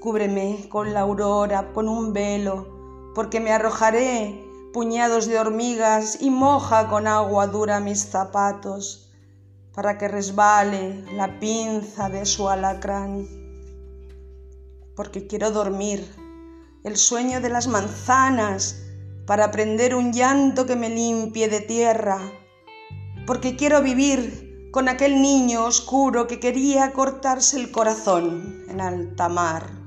Cúbreme 0.00 0.66
con 0.70 0.94
la 0.94 1.00
aurora, 1.00 1.74
con 1.74 1.90
un 1.90 2.14
velo, 2.14 3.12
porque 3.14 3.38
me 3.38 3.52
arrojaré 3.52 4.42
puñados 4.72 5.26
de 5.26 5.38
hormigas 5.38 6.22
y 6.22 6.30
moja 6.30 6.88
con 6.88 7.06
agua 7.06 7.48
dura 7.48 7.80
mis 7.80 8.06
zapatos. 8.06 9.10
para 9.74 9.98
que 9.98 10.06
resbale 10.06 11.04
la 11.16 11.40
pinza 11.40 12.08
de 12.08 12.24
su 12.26 12.48
alacrán, 12.48 13.43
porque 14.96 15.26
quiero 15.26 15.50
dormir 15.50 16.04
el 16.84 16.96
sueño 16.96 17.40
de 17.40 17.48
las 17.48 17.66
manzanas 17.66 18.82
para 19.26 19.50
prender 19.50 19.94
un 19.94 20.12
llanto 20.12 20.66
que 20.66 20.76
me 20.76 20.90
limpie 20.90 21.48
de 21.48 21.60
tierra, 21.60 22.20
porque 23.26 23.56
quiero 23.56 23.82
vivir 23.82 24.70
con 24.70 24.88
aquel 24.88 25.22
niño 25.22 25.64
oscuro 25.64 26.26
que 26.26 26.40
quería 26.40 26.92
cortarse 26.92 27.58
el 27.58 27.70
corazón 27.70 28.64
en 28.68 28.80
alta 28.80 29.28
mar. 29.28 29.83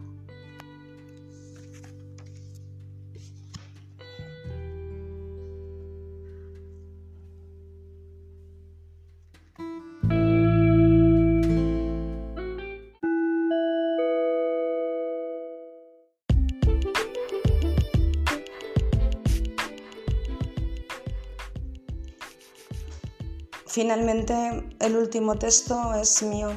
Finalmente, 23.67 24.63
el 24.79 24.95
último 24.95 25.35
texto 25.35 25.93
es 25.93 26.23
mío. 26.23 26.49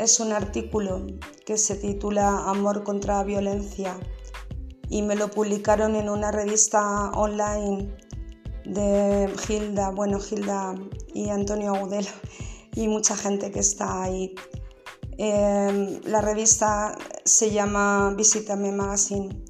Es 0.00 0.18
un 0.18 0.32
artículo 0.32 1.06
que 1.46 1.56
se 1.56 1.76
titula 1.76 2.50
Amor 2.50 2.82
contra 2.82 3.22
Violencia 3.22 3.96
y 4.88 5.02
me 5.02 5.14
lo 5.14 5.30
publicaron 5.30 5.94
en 5.94 6.08
una 6.10 6.32
revista 6.32 7.10
online 7.12 7.94
de 8.64 9.32
Gilda, 9.46 9.90
bueno, 9.90 10.18
Gilda 10.18 10.74
y 11.14 11.28
Antonio 11.28 11.74
Agudelo 11.74 12.10
y 12.74 12.88
mucha 12.88 13.16
gente 13.16 13.52
que 13.52 13.60
está 13.60 14.02
ahí. 14.02 14.34
Em, 15.16 16.00
la 16.04 16.20
revista 16.20 16.98
se 17.24 17.52
llama 17.52 18.12
Visítame 18.16 18.72
Magazine. 18.72 19.44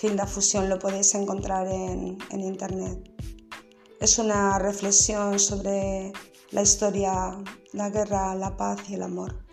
Gilda 0.00 0.26
Fusión 0.26 0.68
lo 0.68 0.78
podéis 0.78 1.14
encontrar 1.14 1.66
en 1.66 2.18
internet 2.30 3.13
es 4.00 4.18
una 4.18 4.58
reflexión 4.58 5.38
sobre 5.38 6.12
la 6.50 6.62
historia, 6.62 7.42
la 7.72 7.90
guerra, 7.90 8.34
la 8.34 8.56
paz 8.56 8.88
y 8.88 8.94
el 8.94 9.02
amor. 9.02 9.44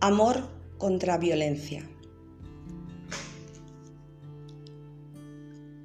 Amor 0.00 0.48
contra 0.78 1.18
violencia. 1.18 1.95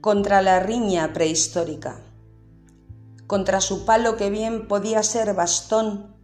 Contra 0.02 0.42
la 0.42 0.60
riña 0.60 1.14
prehistórica, 1.14 2.02
contra 3.28 3.62
su 3.62 3.86
palo 3.86 4.18
que 4.18 4.32
bien 4.32 4.68
podía 4.68 5.04
ser 5.04 5.36
bastón, 5.36 6.16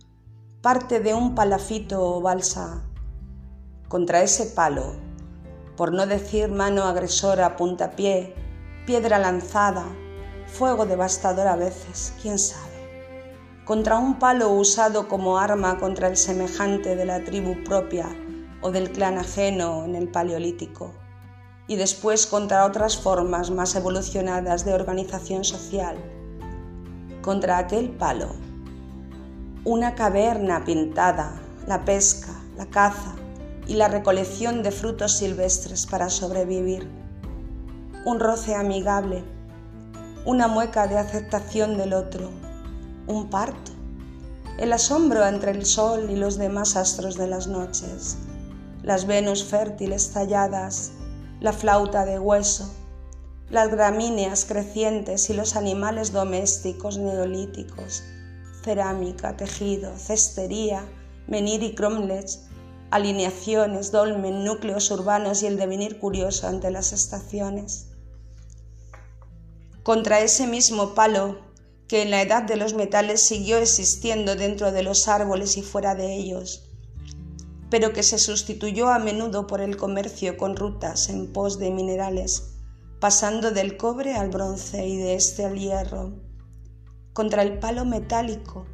parte 0.64 1.00
de 1.00 1.14
un 1.14 1.36
palafito 1.36 2.02
o 2.02 2.20
balsa, 2.20 2.82
contra 3.88 4.24
ese 4.24 4.48
palo, 4.48 4.96
por 5.76 5.94
no 5.94 6.08
decir 6.08 6.50
mano 6.50 6.86
agresora, 6.86 7.56
puntapié, 7.56 8.34
piedra 8.88 9.20
lanzada, 9.20 9.86
fuego 10.48 10.88
devastador 10.88 11.46
a 11.46 11.56
veces, 11.56 12.16
quién 12.20 12.40
sabe, 12.40 13.14
contra 13.64 14.00
un 14.00 14.18
palo 14.18 14.50
usado 14.50 15.08
como 15.08 15.38
arma 15.38 15.78
contra 15.78 16.08
el 16.08 16.18
semejante 16.18 16.96
de 16.96 17.06
la 17.06 17.24
tribu 17.24 17.64
propia 17.64 18.08
o 18.62 18.72
del 18.72 18.92
clan 18.92 19.20
ajeno 19.20 19.86
en 19.86 19.96
el 19.96 20.10
Paleolítico 20.10 20.96
y 21.68 21.76
después 21.76 22.26
contra 22.26 22.66
otras 22.66 22.98
formas 22.98 23.52
más 23.52 23.76
evolucionadas 23.76 24.64
de 24.64 24.74
organización 24.74 25.44
social. 25.44 25.98
Contra 27.22 27.58
aquel 27.58 27.90
palo, 27.90 28.30
una 29.66 29.96
caverna 29.96 30.64
pintada, 30.64 31.42
la 31.68 31.84
pesca, 31.84 32.34
la 32.58 32.68
caza 32.68 33.16
y 33.68 33.74
la 33.74 33.90
recolección 33.90 34.64
de 34.64 34.72
frutos 34.72 35.18
silvestres 35.18 35.86
para 35.86 36.10
sobrevivir. 36.10 36.90
Un 38.06 38.22
roce 38.22 38.56
amigable, 38.56 39.26
una 40.24 40.48
mueca 40.48 40.88
de 40.88 40.98
aceptación 40.98 41.78
del 41.78 41.94
otro, 41.94 42.30
un 43.08 43.30
parto, 43.30 43.72
el 44.58 44.72
asombro 44.72 45.28
entre 45.28 45.52
el 45.52 45.66
sol 45.66 46.10
y 46.10 46.16
los 46.16 46.38
demás 46.38 46.78
astros 46.78 47.18
de 47.18 47.28
las 47.28 47.48
noches, 47.48 48.18
las 48.84 49.06
Venus 49.06 49.44
fértiles 49.44 50.12
talladas 50.12 50.94
la 51.40 51.54
flauta 51.54 52.06
de 52.06 52.18
hueso, 52.20 52.74
las 53.50 53.70
gramíneas 53.70 54.46
crecientes 54.46 55.30
y 55.30 55.34
los 55.34 55.56
animales 55.56 56.12
domésticos 56.12 56.98
neolíticos, 56.98 58.04
cerámica, 58.64 59.38
tejido, 59.38 59.96
cestería, 59.98 60.84
menir 61.28 61.62
y 61.64 61.76
cromlech, 61.76 62.40
alineaciones, 62.90 63.92
dolmen, 63.92 64.44
núcleos 64.44 64.90
urbanos 64.92 65.44
y 65.44 65.48
el 65.48 65.58
devenir 65.58 66.00
curioso 66.00 66.48
ante 66.48 66.72
las 66.72 66.92
estaciones. 66.92 67.88
Contra 69.84 70.20
ese 70.20 70.48
mismo 70.48 70.96
palo 70.96 71.38
que 71.88 72.02
en 72.02 72.12
la 72.12 72.22
edad 72.22 72.44
de 72.44 72.58
los 72.58 72.74
metales 72.74 73.22
siguió 73.22 73.58
existiendo 73.58 74.36
dentro 74.36 74.72
de 74.72 74.84
los 74.84 75.08
árboles 75.08 75.56
y 75.56 75.62
fuera 75.62 75.96
de 75.96 76.16
ellos, 76.16 76.67
pero 77.70 77.94
que 77.94 78.04
se 78.04 78.18
sustituyó 78.18 78.90
a 78.90 79.00
menudo 79.00 79.48
por 79.48 79.62
el 79.62 79.78
comercio 79.78 80.38
con 80.38 80.56
rutas 80.56 81.10
en 81.10 81.32
pos 81.34 81.60
de 81.60 81.72
minerales, 81.72 82.56
pasando 83.00 83.52
del 83.52 83.78
cobre 83.78 84.16
al 84.16 84.30
bronce 84.30 84.88
y 84.88 84.98
de 84.98 85.16
este 85.16 85.46
al 85.46 85.60
hierro, 85.60 86.14
contra 87.14 87.42
el 87.42 87.60
palo 87.60 87.84
metálico, 87.84 88.66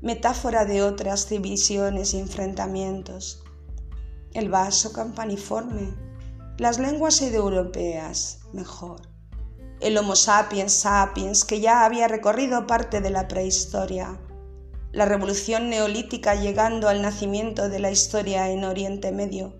metáfora 0.00 0.64
de 0.64 0.82
otras 0.82 1.28
divisiones 1.28 2.14
y 2.14 2.18
enfrentamientos, 2.18 3.42
el 4.32 4.48
vaso 4.48 4.92
campaniforme, 4.92 5.94
las 6.56 6.78
lenguas 6.78 7.20
indoeuropeas, 7.20 8.40
mejor, 8.52 9.02
el 9.80 9.96
Homo 9.98 10.14
sapiens 10.14 10.72
sapiens 10.72 11.44
que 11.44 11.60
ya 11.60 11.84
había 11.84 12.06
recorrido 12.06 12.66
parte 12.66 13.00
de 13.00 13.10
la 13.10 13.28
prehistoria, 13.28 14.20
la 14.92 15.04
revolución 15.04 15.70
neolítica 15.70 16.34
llegando 16.34 16.88
al 16.88 17.00
nacimiento 17.00 17.68
de 17.68 17.78
la 17.78 17.90
historia 17.90 18.50
en 18.50 18.64
Oriente 18.64 19.12
Medio, 19.12 19.54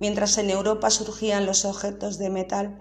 mientras 0.00 0.38
en 0.38 0.48
Europa 0.48 0.88
surgían 0.90 1.44
los 1.44 1.66
objetos 1.66 2.16
de 2.16 2.30
metal, 2.30 2.78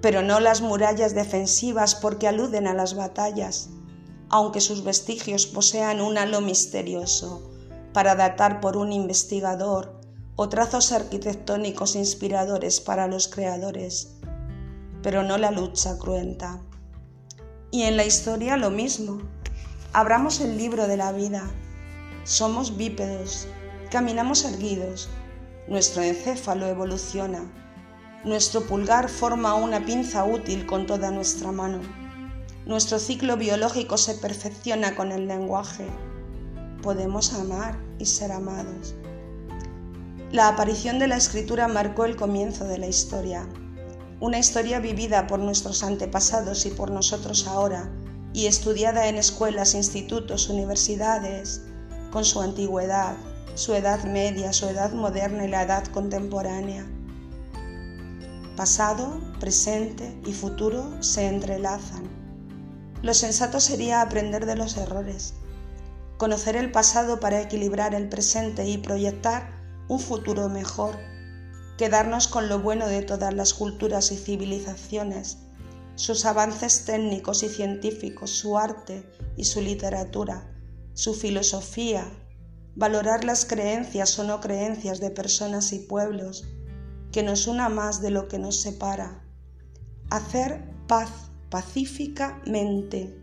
pero 0.00 0.22
no 0.22 0.38
las 0.38 0.60
murallas 0.60 1.14
defensivas 1.14 1.96
porque 1.96 2.28
aluden 2.28 2.68
a 2.68 2.74
las 2.74 2.94
batallas, 2.94 3.70
aunque 4.28 4.60
sus 4.60 4.84
vestigios 4.84 5.46
posean 5.46 6.00
un 6.00 6.16
halo 6.16 6.40
misterioso 6.40 7.50
para 7.92 8.14
datar 8.14 8.60
por 8.60 8.76
un 8.76 8.92
investigador 8.92 10.00
o 10.36 10.48
trazos 10.48 10.92
arquitectónicos 10.92 11.96
inspiradores 11.96 12.80
para 12.80 13.08
los 13.08 13.28
creadores, 13.28 14.16
pero 15.02 15.22
no 15.22 15.38
la 15.38 15.50
lucha 15.50 15.98
cruenta. 15.98 16.60
Y 17.70 17.82
en 17.82 17.96
la 17.96 18.04
historia 18.04 18.56
lo 18.56 18.70
mismo 18.70 19.33
Abramos 19.96 20.40
el 20.40 20.58
libro 20.58 20.88
de 20.88 20.96
la 20.96 21.12
vida. 21.12 21.48
Somos 22.24 22.76
bípedos, 22.76 23.46
caminamos 23.92 24.44
erguidos, 24.44 25.08
nuestro 25.68 26.02
encéfalo 26.02 26.66
evoluciona, 26.66 27.44
nuestro 28.24 28.62
pulgar 28.62 29.08
forma 29.08 29.54
una 29.54 29.86
pinza 29.86 30.24
útil 30.24 30.66
con 30.66 30.86
toda 30.86 31.12
nuestra 31.12 31.52
mano, 31.52 31.78
nuestro 32.66 32.98
ciclo 32.98 33.36
biológico 33.36 33.96
se 33.96 34.16
perfecciona 34.16 34.96
con 34.96 35.12
el 35.12 35.28
lenguaje, 35.28 35.86
podemos 36.82 37.32
amar 37.32 37.78
y 38.00 38.06
ser 38.06 38.32
amados. 38.32 38.96
La 40.32 40.48
aparición 40.48 40.98
de 40.98 41.06
la 41.06 41.18
escritura 41.18 41.68
marcó 41.68 42.04
el 42.04 42.16
comienzo 42.16 42.64
de 42.64 42.78
la 42.78 42.88
historia, 42.88 43.46
una 44.18 44.40
historia 44.40 44.80
vivida 44.80 45.28
por 45.28 45.38
nuestros 45.38 45.84
antepasados 45.84 46.66
y 46.66 46.70
por 46.70 46.90
nosotros 46.90 47.46
ahora, 47.46 47.92
y 48.34 48.46
estudiada 48.46 49.06
en 49.06 49.16
escuelas, 49.16 49.74
institutos, 49.74 50.48
universidades, 50.48 51.62
con 52.10 52.24
su 52.24 52.40
antigüedad, 52.42 53.16
su 53.54 53.74
edad 53.74 54.02
media, 54.04 54.52
su 54.52 54.66
edad 54.66 54.92
moderna 54.92 55.44
y 55.44 55.48
la 55.48 55.62
edad 55.62 55.86
contemporánea. 55.86 56.84
Pasado, 58.56 59.20
presente 59.38 60.20
y 60.26 60.32
futuro 60.32 61.00
se 61.00 61.28
entrelazan. 61.28 62.10
Lo 63.02 63.14
sensato 63.14 63.60
sería 63.60 64.00
aprender 64.00 64.46
de 64.46 64.56
los 64.56 64.76
errores, 64.76 65.34
conocer 66.16 66.56
el 66.56 66.72
pasado 66.72 67.20
para 67.20 67.40
equilibrar 67.40 67.94
el 67.94 68.08
presente 68.08 68.66
y 68.66 68.78
proyectar 68.78 69.48
un 69.86 70.00
futuro 70.00 70.48
mejor, 70.48 70.96
quedarnos 71.78 72.26
con 72.26 72.48
lo 72.48 72.58
bueno 72.58 72.88
de 72.88 73.02
todas 73.02 73.32
las 73.32 73.54
culturas 73.54 74.10
y 74.10 74.16
civilizaciones 74.16 75.43
sus 75.96 76.24
avances 76.24 76.84
técnicos 76.84 77.42
y 77.42 77.48
científicos, 77.48 78.30
su 78.30 78.58
arte 78.58 79.08
y 79.36 79.44
su 79.44 79.60
literatura, 79.60 80.52
su 80.92 81.14
filosofía, 81.14 82.10
valorar 82.74 83.24
las 83.24 83.44
creencias 83.44 84.18
o 84.18 84.24
no 84.24 84.40
creencias 84.40 85.00
de 85.00 85.10
personas 85.10 85.72
y 85.72 85.80
pueblos, 85.80 86.44
que 87.12 87.22
nos 87.22 87.46
una 87.46 87.68
más 87.68 88.00
de 88.00 88.10
lo 88.10 88.26
que 88.26 88.38
nos 88.38 88.60
separa. 88.60 89.24
Hacer 90.10 90.64
paz 90.88 91.10
pacíficamente. 91.50 93.20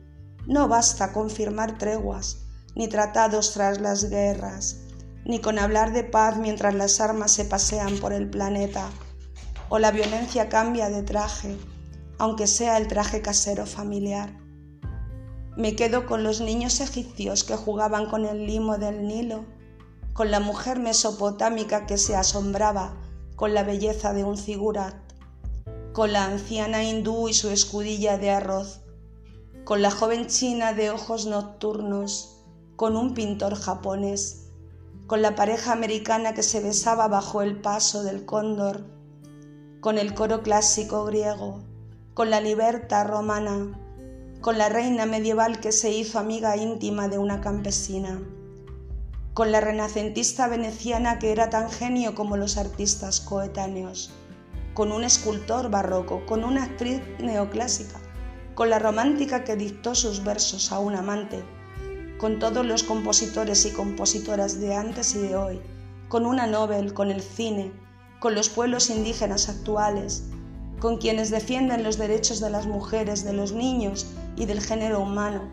No 0.48 0.68
basta 0.68 1.12
con 1.12 1.30
firmar 1.30 1.78
treguas, 1.78 2.46
ni 2.76 2.88
tratados 2.88 3.52
tras 3.54 3.82
las 3.82 4.10
guerras, 4.10 4.78
ni 5.26 5.40
con 5.40 5.60
hablar 5.60 5.92
de 5.92 6.04
paz 6.04 6.38
mientras 6.38 6.74
las 6.74 7.02
armas 7.02 7.34
se 7.34 7.46
pasean 7.46 7.98
por 7.98 8.14
el 8.14 8.30
planeta, 8.30 8.90
o 9.70 9.80
la 9.80 9.92
violencia 9.92 10.50
cambia 10.50 10.90
de 10.90 11.04
traje, 11.04 11.58
aunque 12.22 12.46
sea 12.46 12.78
el 12.78 12.88
traje 12.88 13.24
casero 13.24 13.66
familiar. 13.66 14.40
Me 15.58 15.76
quedo 15.76 16.06
con 16.06 16.22
los 16.22 16.40
niños 16.40 16.80
egipcios 16.80 17.44
que 17.44 17.56
jugaban 17.56 18.06
con 18.06 18.26
el 18.26 18.46
limo 18.46 18.78
del 18.78 19.08
Nilo, 19.08 19.44
con 20.14 20.30
la 20.30 20.40
mujer 20.40 20.78
mesopotámica 20.78 21.88
que 21.88 21.98
se 21.98 22.16
asombraba 22.16 22.96
con 23.36 23.56
la 23.56 23.64
belleza 23.64 24.14
de 24.14 24.24
un 24.24 24.38
figurat, 24.38 24.94
con 25.94 26.14
la 26.14 26.26
anciana 26.26 26.84
hindú 26.84 27.28
y 27.28 27.34
su 27.34 27.50
escudilla 27.50 28.20
de 28.20 28.30
arroz, 28.30 28.82
con 29.64 29.82
la 29.82 29.90
joven 29.90 30.28
china 30.28 30.74
de 30.74 30.92
ojos 30.92 31.26
nocturnos, 31.26 32.44
con 32.76 32.98
un 32.98 33.16
pintor 33.16 33.56
japonés, 33.56 34.52
con 35.08 35.24
la 35.24 35.34
pareja 35.34 35.72
americana 35.72 36.36
que 36.36 36.44
se 36.44 36.60
besaba 36.60 37.08
bajo 37.08 37.42
el 37.42 37.60
paso 37.60 38.04
del 38.04 38.28
cóndor, 38.28 38.86
con 39.80 39.98
el 39.98 40.14
coro 40.14 40.44
clásico 40.44 41.04
griego, 41.06 41.71
con 42.14 42.30
la 42.30 42.42
libertad 42.42 43.08
romana, 43.08 43.72
con 44.42 44.58
la 44.58 44.68
reina 44.68 45.06
medieval 45.06 45.62
que 45.62 45.72
se 45.72 45.92
hizo 45.92 46.20
amiga 46.20 46.58
íntima 46.58 47.08
de 47.08 47.18
una 47.18 47.40
campesina, 47.40 48.20
con 49.34 49.54
la 49.54 49.62
renacentista 49.62 50.50
veneciana 50.50 51.20
que 51.20 51.32
era 51.32 51.50
tan 51.50 51.72
genio 51.72 52.14
como 52.14 52.36
los 52.36 52.58
artistas 52.58 53.22
coetáneos, 53.22 54.12
con 54.74 54.92
un 54.92 55.06
escultor 55.06 55.72
barroco, 55.72 56.26
con 56.26 56.44
una 56.44 56.64
actriz 56.64 57.02
neoclásica, 57.20 58.02
con 58.56 58.70
la 58.70 58.80
romántica 58.80 59.46
que 59.46 59.56
dictó 59.56 59.96
sus 59.96 60.22
versos 60.26 60.74
a 60.74 60.80
un 60.80 60.96
amante, 60.96 61.46
con 62.18 62.40
todos 62.40 62.66
los 62.66 62.84
compositores 62.84 63.66
y 63.66 63.72
compositoras 63.72 64.60
de 64.60 64.76
antes 64.76 65.16
y 65.16 65.20
de 65.20 65.38
hoy, 65.38 65.62
con 66.10 66.26
una 66.26 66.46
Nobel, 66.46 66.94
con 66.94 67.10
el 67.10 67.22
cine, 67.22 67.72
con 68.20 68.36
los 68.36 68.50
pueblos 68.50 68.90
indígenas 68.90 69.48
actuales, 69.48 70.26
con 70.82 70.98
quienes 70.98 71.30
defienden 71.30 71.84
los 71.84 72.00
derechos 72.00 72.40
de 72.40 72.50
las 72.50 72.66
mujeres, 72.66 73.24
de 73.24 73.34
los 73.34 73.52
niños 73.52 74.08
y 74.36 74.46
del 74.48 74.62
género 74.62 75.00
humano, 75.00 75.44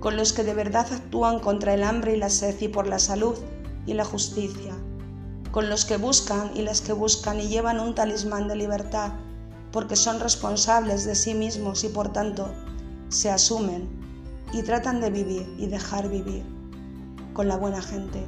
con 0.00 0.16
los 0.16 0.32
que 0.32 0.42
de 0.42 0.54
verdad 0.54 0.92
actúan 0.92 1.38
contra 1.38 1.72
el 1.72 1.84
hambre 1.84 2.16
y 2.16 2.18
la 2.18 2.30
sed 2.30 2.60
y 2.60 2.66
por 2.66 2.88
la 2.88 2.98
salud 2.98 3.36
y 3.86 3.94
la 3.94 4.04
justicia, 4.04 4.74
con 5.52 5.70
los 5.70 5.84
que 5.84 5.96
buscan 5.96 6.50
y 6.56 6.62
las 6.62 6.80
que 6.80 6.92
buscan 6.92 7.40
y 7.40 7.46
llevan 7.46 7.78
un 7.78 7.94
talismán 7.94 8.48
de 8.48 8.56
libertad 8.56 9.12
porque 9.70 9.94
son 9.94 10.18
responsables 10.18 11.04
de 11.04 11.14
sí 11.14 11.34
mismos 11.34 11.84
y 11.84 11.88
por 11.88 12.12
tanto 12.12 12.48
se 13.08 13.30
asumen 13.30 13.88
y 14.52 14.62
tratan 14.62 15.00
de 15.00 15.10
vivir 15.10 15.54
y 15.58 15.66
dejar 15.66 16.08
vivir 16.08 16.44
con 17.34 17.46
la 17.46 17.56
buena 17.56 17.82
gente. 17.82 18.26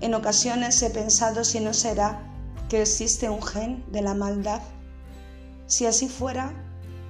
En 0.00 0.14
ocasiones 0.14 0.82
he 0.82 0.90
pensado 0.90 1.44
si 1.44 1.60
no 1.60 1.72
será 1.74 2.28
que 2.68 2.82
existe 2.82 3.30
un 3.30 3.42
gen 3.42 3.84
de 3.92 4.02
la 4.02 4.14
maldad 4.14 4.60
si 5.66 5.86
así 5.86 6.08
fuera, 6.08 6.52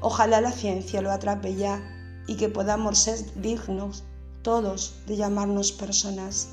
ojalá 0.00 0.40
la 0.40 0.52
ciencia 0.52 1.02
lo 1.02 1.10
atrape 1.10 1.54
ya 1.56 1.82
y 2.26 2.36
que 2.36 2.48
podamos 2.48 2.98
ser 2.98 3.18
dignos 3.40 4.04
todos 4.42 4.94
de 5.06 5.16
llamarnos 5.16 5.72
personas. 5.72 6.48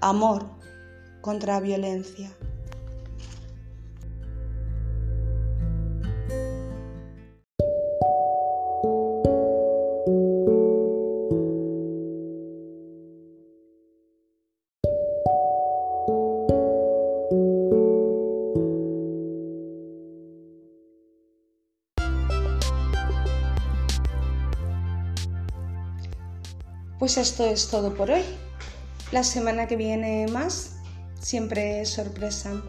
Amor 0.00 0.46
contra 1.20 1.60
violencia. 1.60 2.34
Pues 27.14 27.28
esto 27.28 27.46
es 27.46 27.68
todo 27.68 27.94
por 27.94 28.10
hoy. 28.10 28.22
La 29.12 29.22
semana 29.22 29.68
que 29.68 29.76
viene 29.76 30.26
más, 30.26 30.80
siempre 31.20 31.80
es 31.80 31.90
sorpresa. 31.90 32.60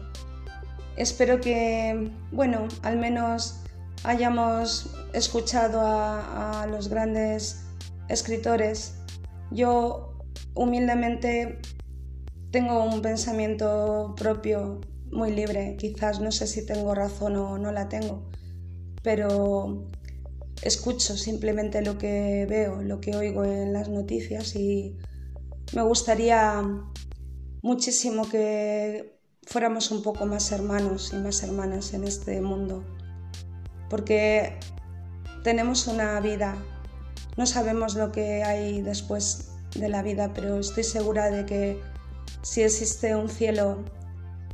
Espero 0.96 1.40
que, 1.40 2.12
bueno, 2.30 2.68
al 2.82 2.96
menos 2.96 3.56
hayamos 4.04 4.94
escuchado 5.12 5.80
a 5.82 6.64
los 6.70 6.86
grandes 6.86 7.64
escritores. 8.08 8.94
Yo 9.50 10.16
humildemente 10.54 11.58
tengo 12.52 12.84
un 12.84 13.02
pensamiento 13.02 14.14
propio 14.16 14.80
muy 15.10 15.32
libre. 15.32 15.74
Quizás 15.76 16.20
no 16.20 16.30
sé 16.30 16.46
si 16.46 16.64
tengo 16.64 16.94
razón 16.94 17.34
o 17.34 17.58
no 17.58 17.72
la 17.72 17.88
tengo, 17.88 18.30
pero 19.02 19.88
escucho 20.62 21.16
simplemente 21.16 21.82
lo 21.82 21.98
que 21.98 22.46
veo, 22.48 22.82
lo 22.82 23.00
que 23.00 23.16
oigo 23.16 23.44
en 23.44 23.72
las 23.72 23.88
noticias 23.88 24.56
y 24.56 24.96
me 25.74 25.82
gustaría 25.82 26.62
muchísimo 27.62 28.28
que 28.28 29.18
fuéramos 29.46 29.90
un 29.90 30.02
poco 30.02 30.26
más 30.26 30.50
hermanos 30.52 31.12
y 31.12 31.16
más 31.16 31.42
hermanas 31.42 31.94
en 31.94 32.04
este 32.04 32.40
mundo, 32.40 32.84
porque 33.88 34.58
tenemos 35.42 35.86
una 35.86 36.18
vida, 36.20 36.56
no 37.36 37.46
sabemos 37.46 37.94
lo 37.94 38.12
que 38.12 38.42
hay 38.42 38.82
después 38.82 39.52
de 39.74 39.88
la 39.88 40.02
vida, 40.02 40.32
pero 40.34 40.58
estoy 40.58 40.84
segura 40.84 41.30
de 41.30 41.44
que 41.44 41.80
si 42.42 42.62
existe 42.62 43.14
un 43.14 43.28
cielo, 43.28 43.84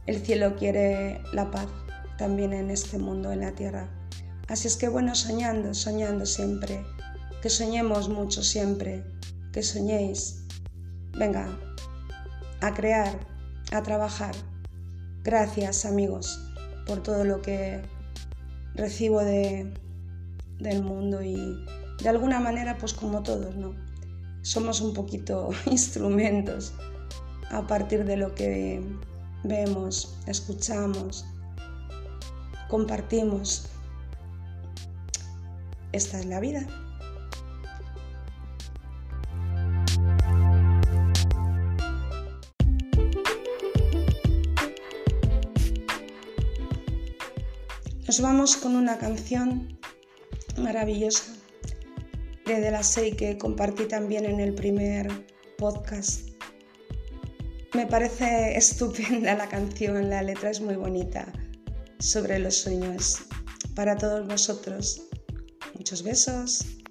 el 0.06 0.20
cielo 0.20 0.56
quiere 0.56 1.20
la 1.32 1.50
paz 1.50 1.68
también 2.18 2.52
en 2.52 2.70
este 2.70 2.98
mundo, 2.98 3.32
en 3.32 3.40
la 3.40 3.52
tierra. 3.52 3.88
Así 4.52 4.68
es 4.68 4.76
que 4.76 4.90
bueno, 4.90 5.14
soñando, 5.14 5.72
soñando 5.72 6.26
siempre, 6.26 6.84
que 7.40 7.48
soñemos 7.48 8.10
mucho 8.10 8.42
siempre, 8.42 9.02
que 9.50 9.62
soñéis. 9.62 10.44
Venga, 11.16 11.58
a 12.60 12.74
crear, 12.74 13.18
a 13.72 13.82
trabajar. 13.82 14.34
Gracias 15.24 15.86
amigos 15.86 16.38
por 16.86 17.02
todo 17.02 17.24
lo 17.24 17.40
que 17.40 17.80
recibo 18.74 19.20
de, 19.20 19.72
del 20.58 20.82
mundo 20.82 21.22
y 21.22 21.64
de 22.02 22.08
alguna 22.10 22.38
manera 22.38 22.76
pues 22.76 22.92
como 22.92 23.22
todos, 23.22 23.56
¿no? 23.56 23.74
Somos 24.42 24.82
un 24.82 24.92
poquito 24.92 25.48
instrumentos 25.70 26.74
a 27.50 27.66
partir 27.66 28.04
de 28.04 28.18
lo 28.18 28.34
que 28.34 28.82
vemos, 29.44 30.14
escuchamos, 30.26 31.24
compartimos 32.68 33.71
esta 35.92 36.18
es 36.18 36.26
la 36.26 36.40
vida. 36.40 36.66
Nos 48.06 48.20
vamos 48.20 48.56
con 48.56 48.76
una 48.76 48.98
canción 48.98 49.78
maravillosa 50.58 51.32
de 52.44 52.60
De 52.60 52.70
la 52.70 52.82
Sei 52.82 53.12
que 53.16 53.38
compartí 53.38 53.84
también 53.84 54.26
en 54.26 54.40
el 54.40 54.54
primer 54.54 55.08
podcast. 55.56 56.28
Me 57.72 57.86
parece 57.86 58.56
estupenda 58.58 59.34
la 59.34 59.48
canción, 59.48 60.10
la 60.10 60.22
letra 60.22 60.50
es 60.50 60.60
muy 60.60 60.76
bonita 60.76 61.32
sobre 62.00 62.38
los 62.38 62.56
sueños. 62.56 63.22
Para 63.74 63.96
todos 63.96 64.26
vosotros, 64.28 65.08
Muchos 65.92 66.04
besos. 66.04 66.81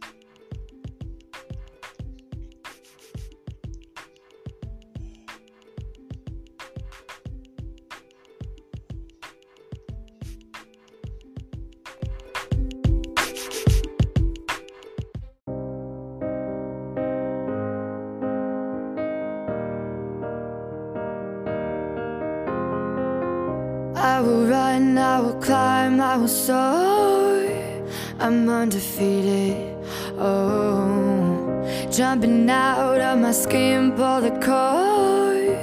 My 33.32 33.38
skin, 33.38 33.94
pull 33.94 34.20
the 34.20 34.32
cord. 34.46 35.58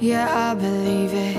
Yeah, 0.00 0.26
I 0.48 0.54
believe 0.54 1.12
it. 1.12 1.36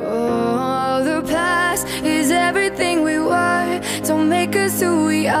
Oh, 0.00 1.04
the 1.04 1.20
past 1.30 1.86
is 2.02 2.30
everything 2.30 3.02
we 3.02 3.18
were. 3.18 3.80
Don't 4.06 4.30
make 4.30 4.56
us 4.56 4.80
who 4.80 5.04
we 5.04 5.28
are. 5.28 5.38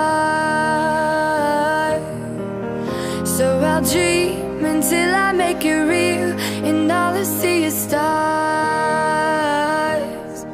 So 3.24 3.46
I'll 3.60 3.82
dream 3.82 4.62
until 4.62 5.14
I 5.14 5.32
make 5.32 5.64
it 5.64 5.82
real, 5.94 6.32
and 6.68 6.92
all 6.92 7.14
I 7.14 7.22
see 7.22 7.64
is 7.64 7.74
stars. 7.74 8.04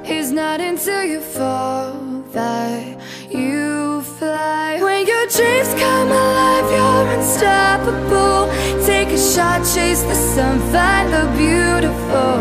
It's 0.04 0.30
not 0.30 0.60
until 0.60 1.02
you 1.02 1.20
fall 1.20 1.92
that 2.38 2.84
you 3.32 4.00
fly. 4.18 4.78
When 4.80 5.06
your 5.12 5.26
dreams 5.36 5.74
come 5.82 6.08
alive, 6.22 6.70
you're 6.76 6.97
unstoppable. 7.38 8.48
Take 8.84 9.08
a 9.08 9.18
shot, 9.18 9.60
chase 9.74 10.02
the 10.02 10.14
sun, 10.14 10.58
find 10.72 11.12
the 11.12 11.24
beautiful. 11.36 12.36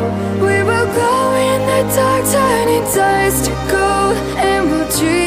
We 0.46 0.64
will 0.64 0.88
glow 0.94 1.36
in 1.36 1.62
the 1.70 1.96
dark, 1.96 2.26
turning 2.32 2.84
dust 2.96 3.46
to 3.46 3.52
gold, 3.72 4.18
and 4.38 4.70
we'll 4.70 4.90
dream 4.98 5.27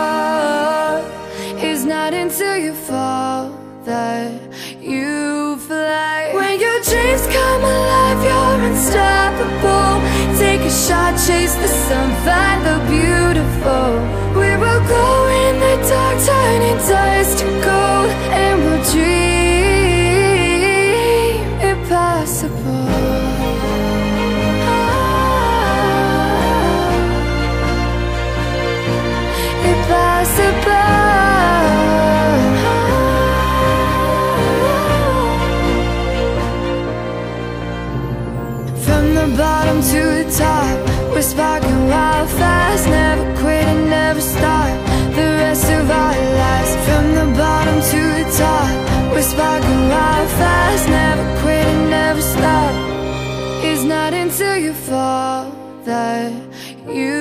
Come 7.51 7.63
alive, 7.63 8.19
you're 8.27 8.59
unstoppable. 8.69 9.95
Take 10.39 10.61
a 10.61 10.73
shot, 10.85 11.13
chase 11.27 11.55
the 11.63 11.71
sun, 11.87 12.09
find 12.25 12.59
the 12.67 12.77
beautiful. 12.93 13.87
We 14.39 14.49
will 14.61 14.83
go 14.97 15.07
in 15.43 15.53
the 15.65 15.75
dark, 15.89 16.17
turning 16.27 16.79
dust 16.89 17.39
to 17.39 17.47
gold, 17.65 18.09
and 18.39 18.55
we'll 18.63 18.83
dream 18.91 19.30
bottom 39.41 39.81
to 39.93 40.01
the 40.19 40.27
top, 40.43 40.75
we're 41.13 41.29
sparking 41.33 41.81
wild 41.93 42.29
fast. 42.39 42.83
Never 42.87 43.25
quit 43.41 43.65
and 43.73 43.83
never 43.89 44.21
stop. 44.21 44.71
The 45.17 45.27
rest 45.43 45.67
of 45.77 45.85
our 46.01 46.15
lives. 46.41 46.71
From 46.87 47.05
the 47.19 47.27
bottom 47.41 47.77
to 47.93 48.01
the 48.19 48.27
top, 48.43 48.71
we're 49.13 49.29
sparking 49.33 49.81
wild 49.93 50.29
fast. 50.39 50.83
Never 50.99 51.25
quit 51.41 51.65
and 51.73 51.83
never 51.97 52.23
stop. 52.35 52.73
It's 53.69 53.83
not 53.95 54.11
until 54.13 54.57
you 54.65 54.73
fall 54.73 55.43
that 55.89 56.31
you 56.97 57.20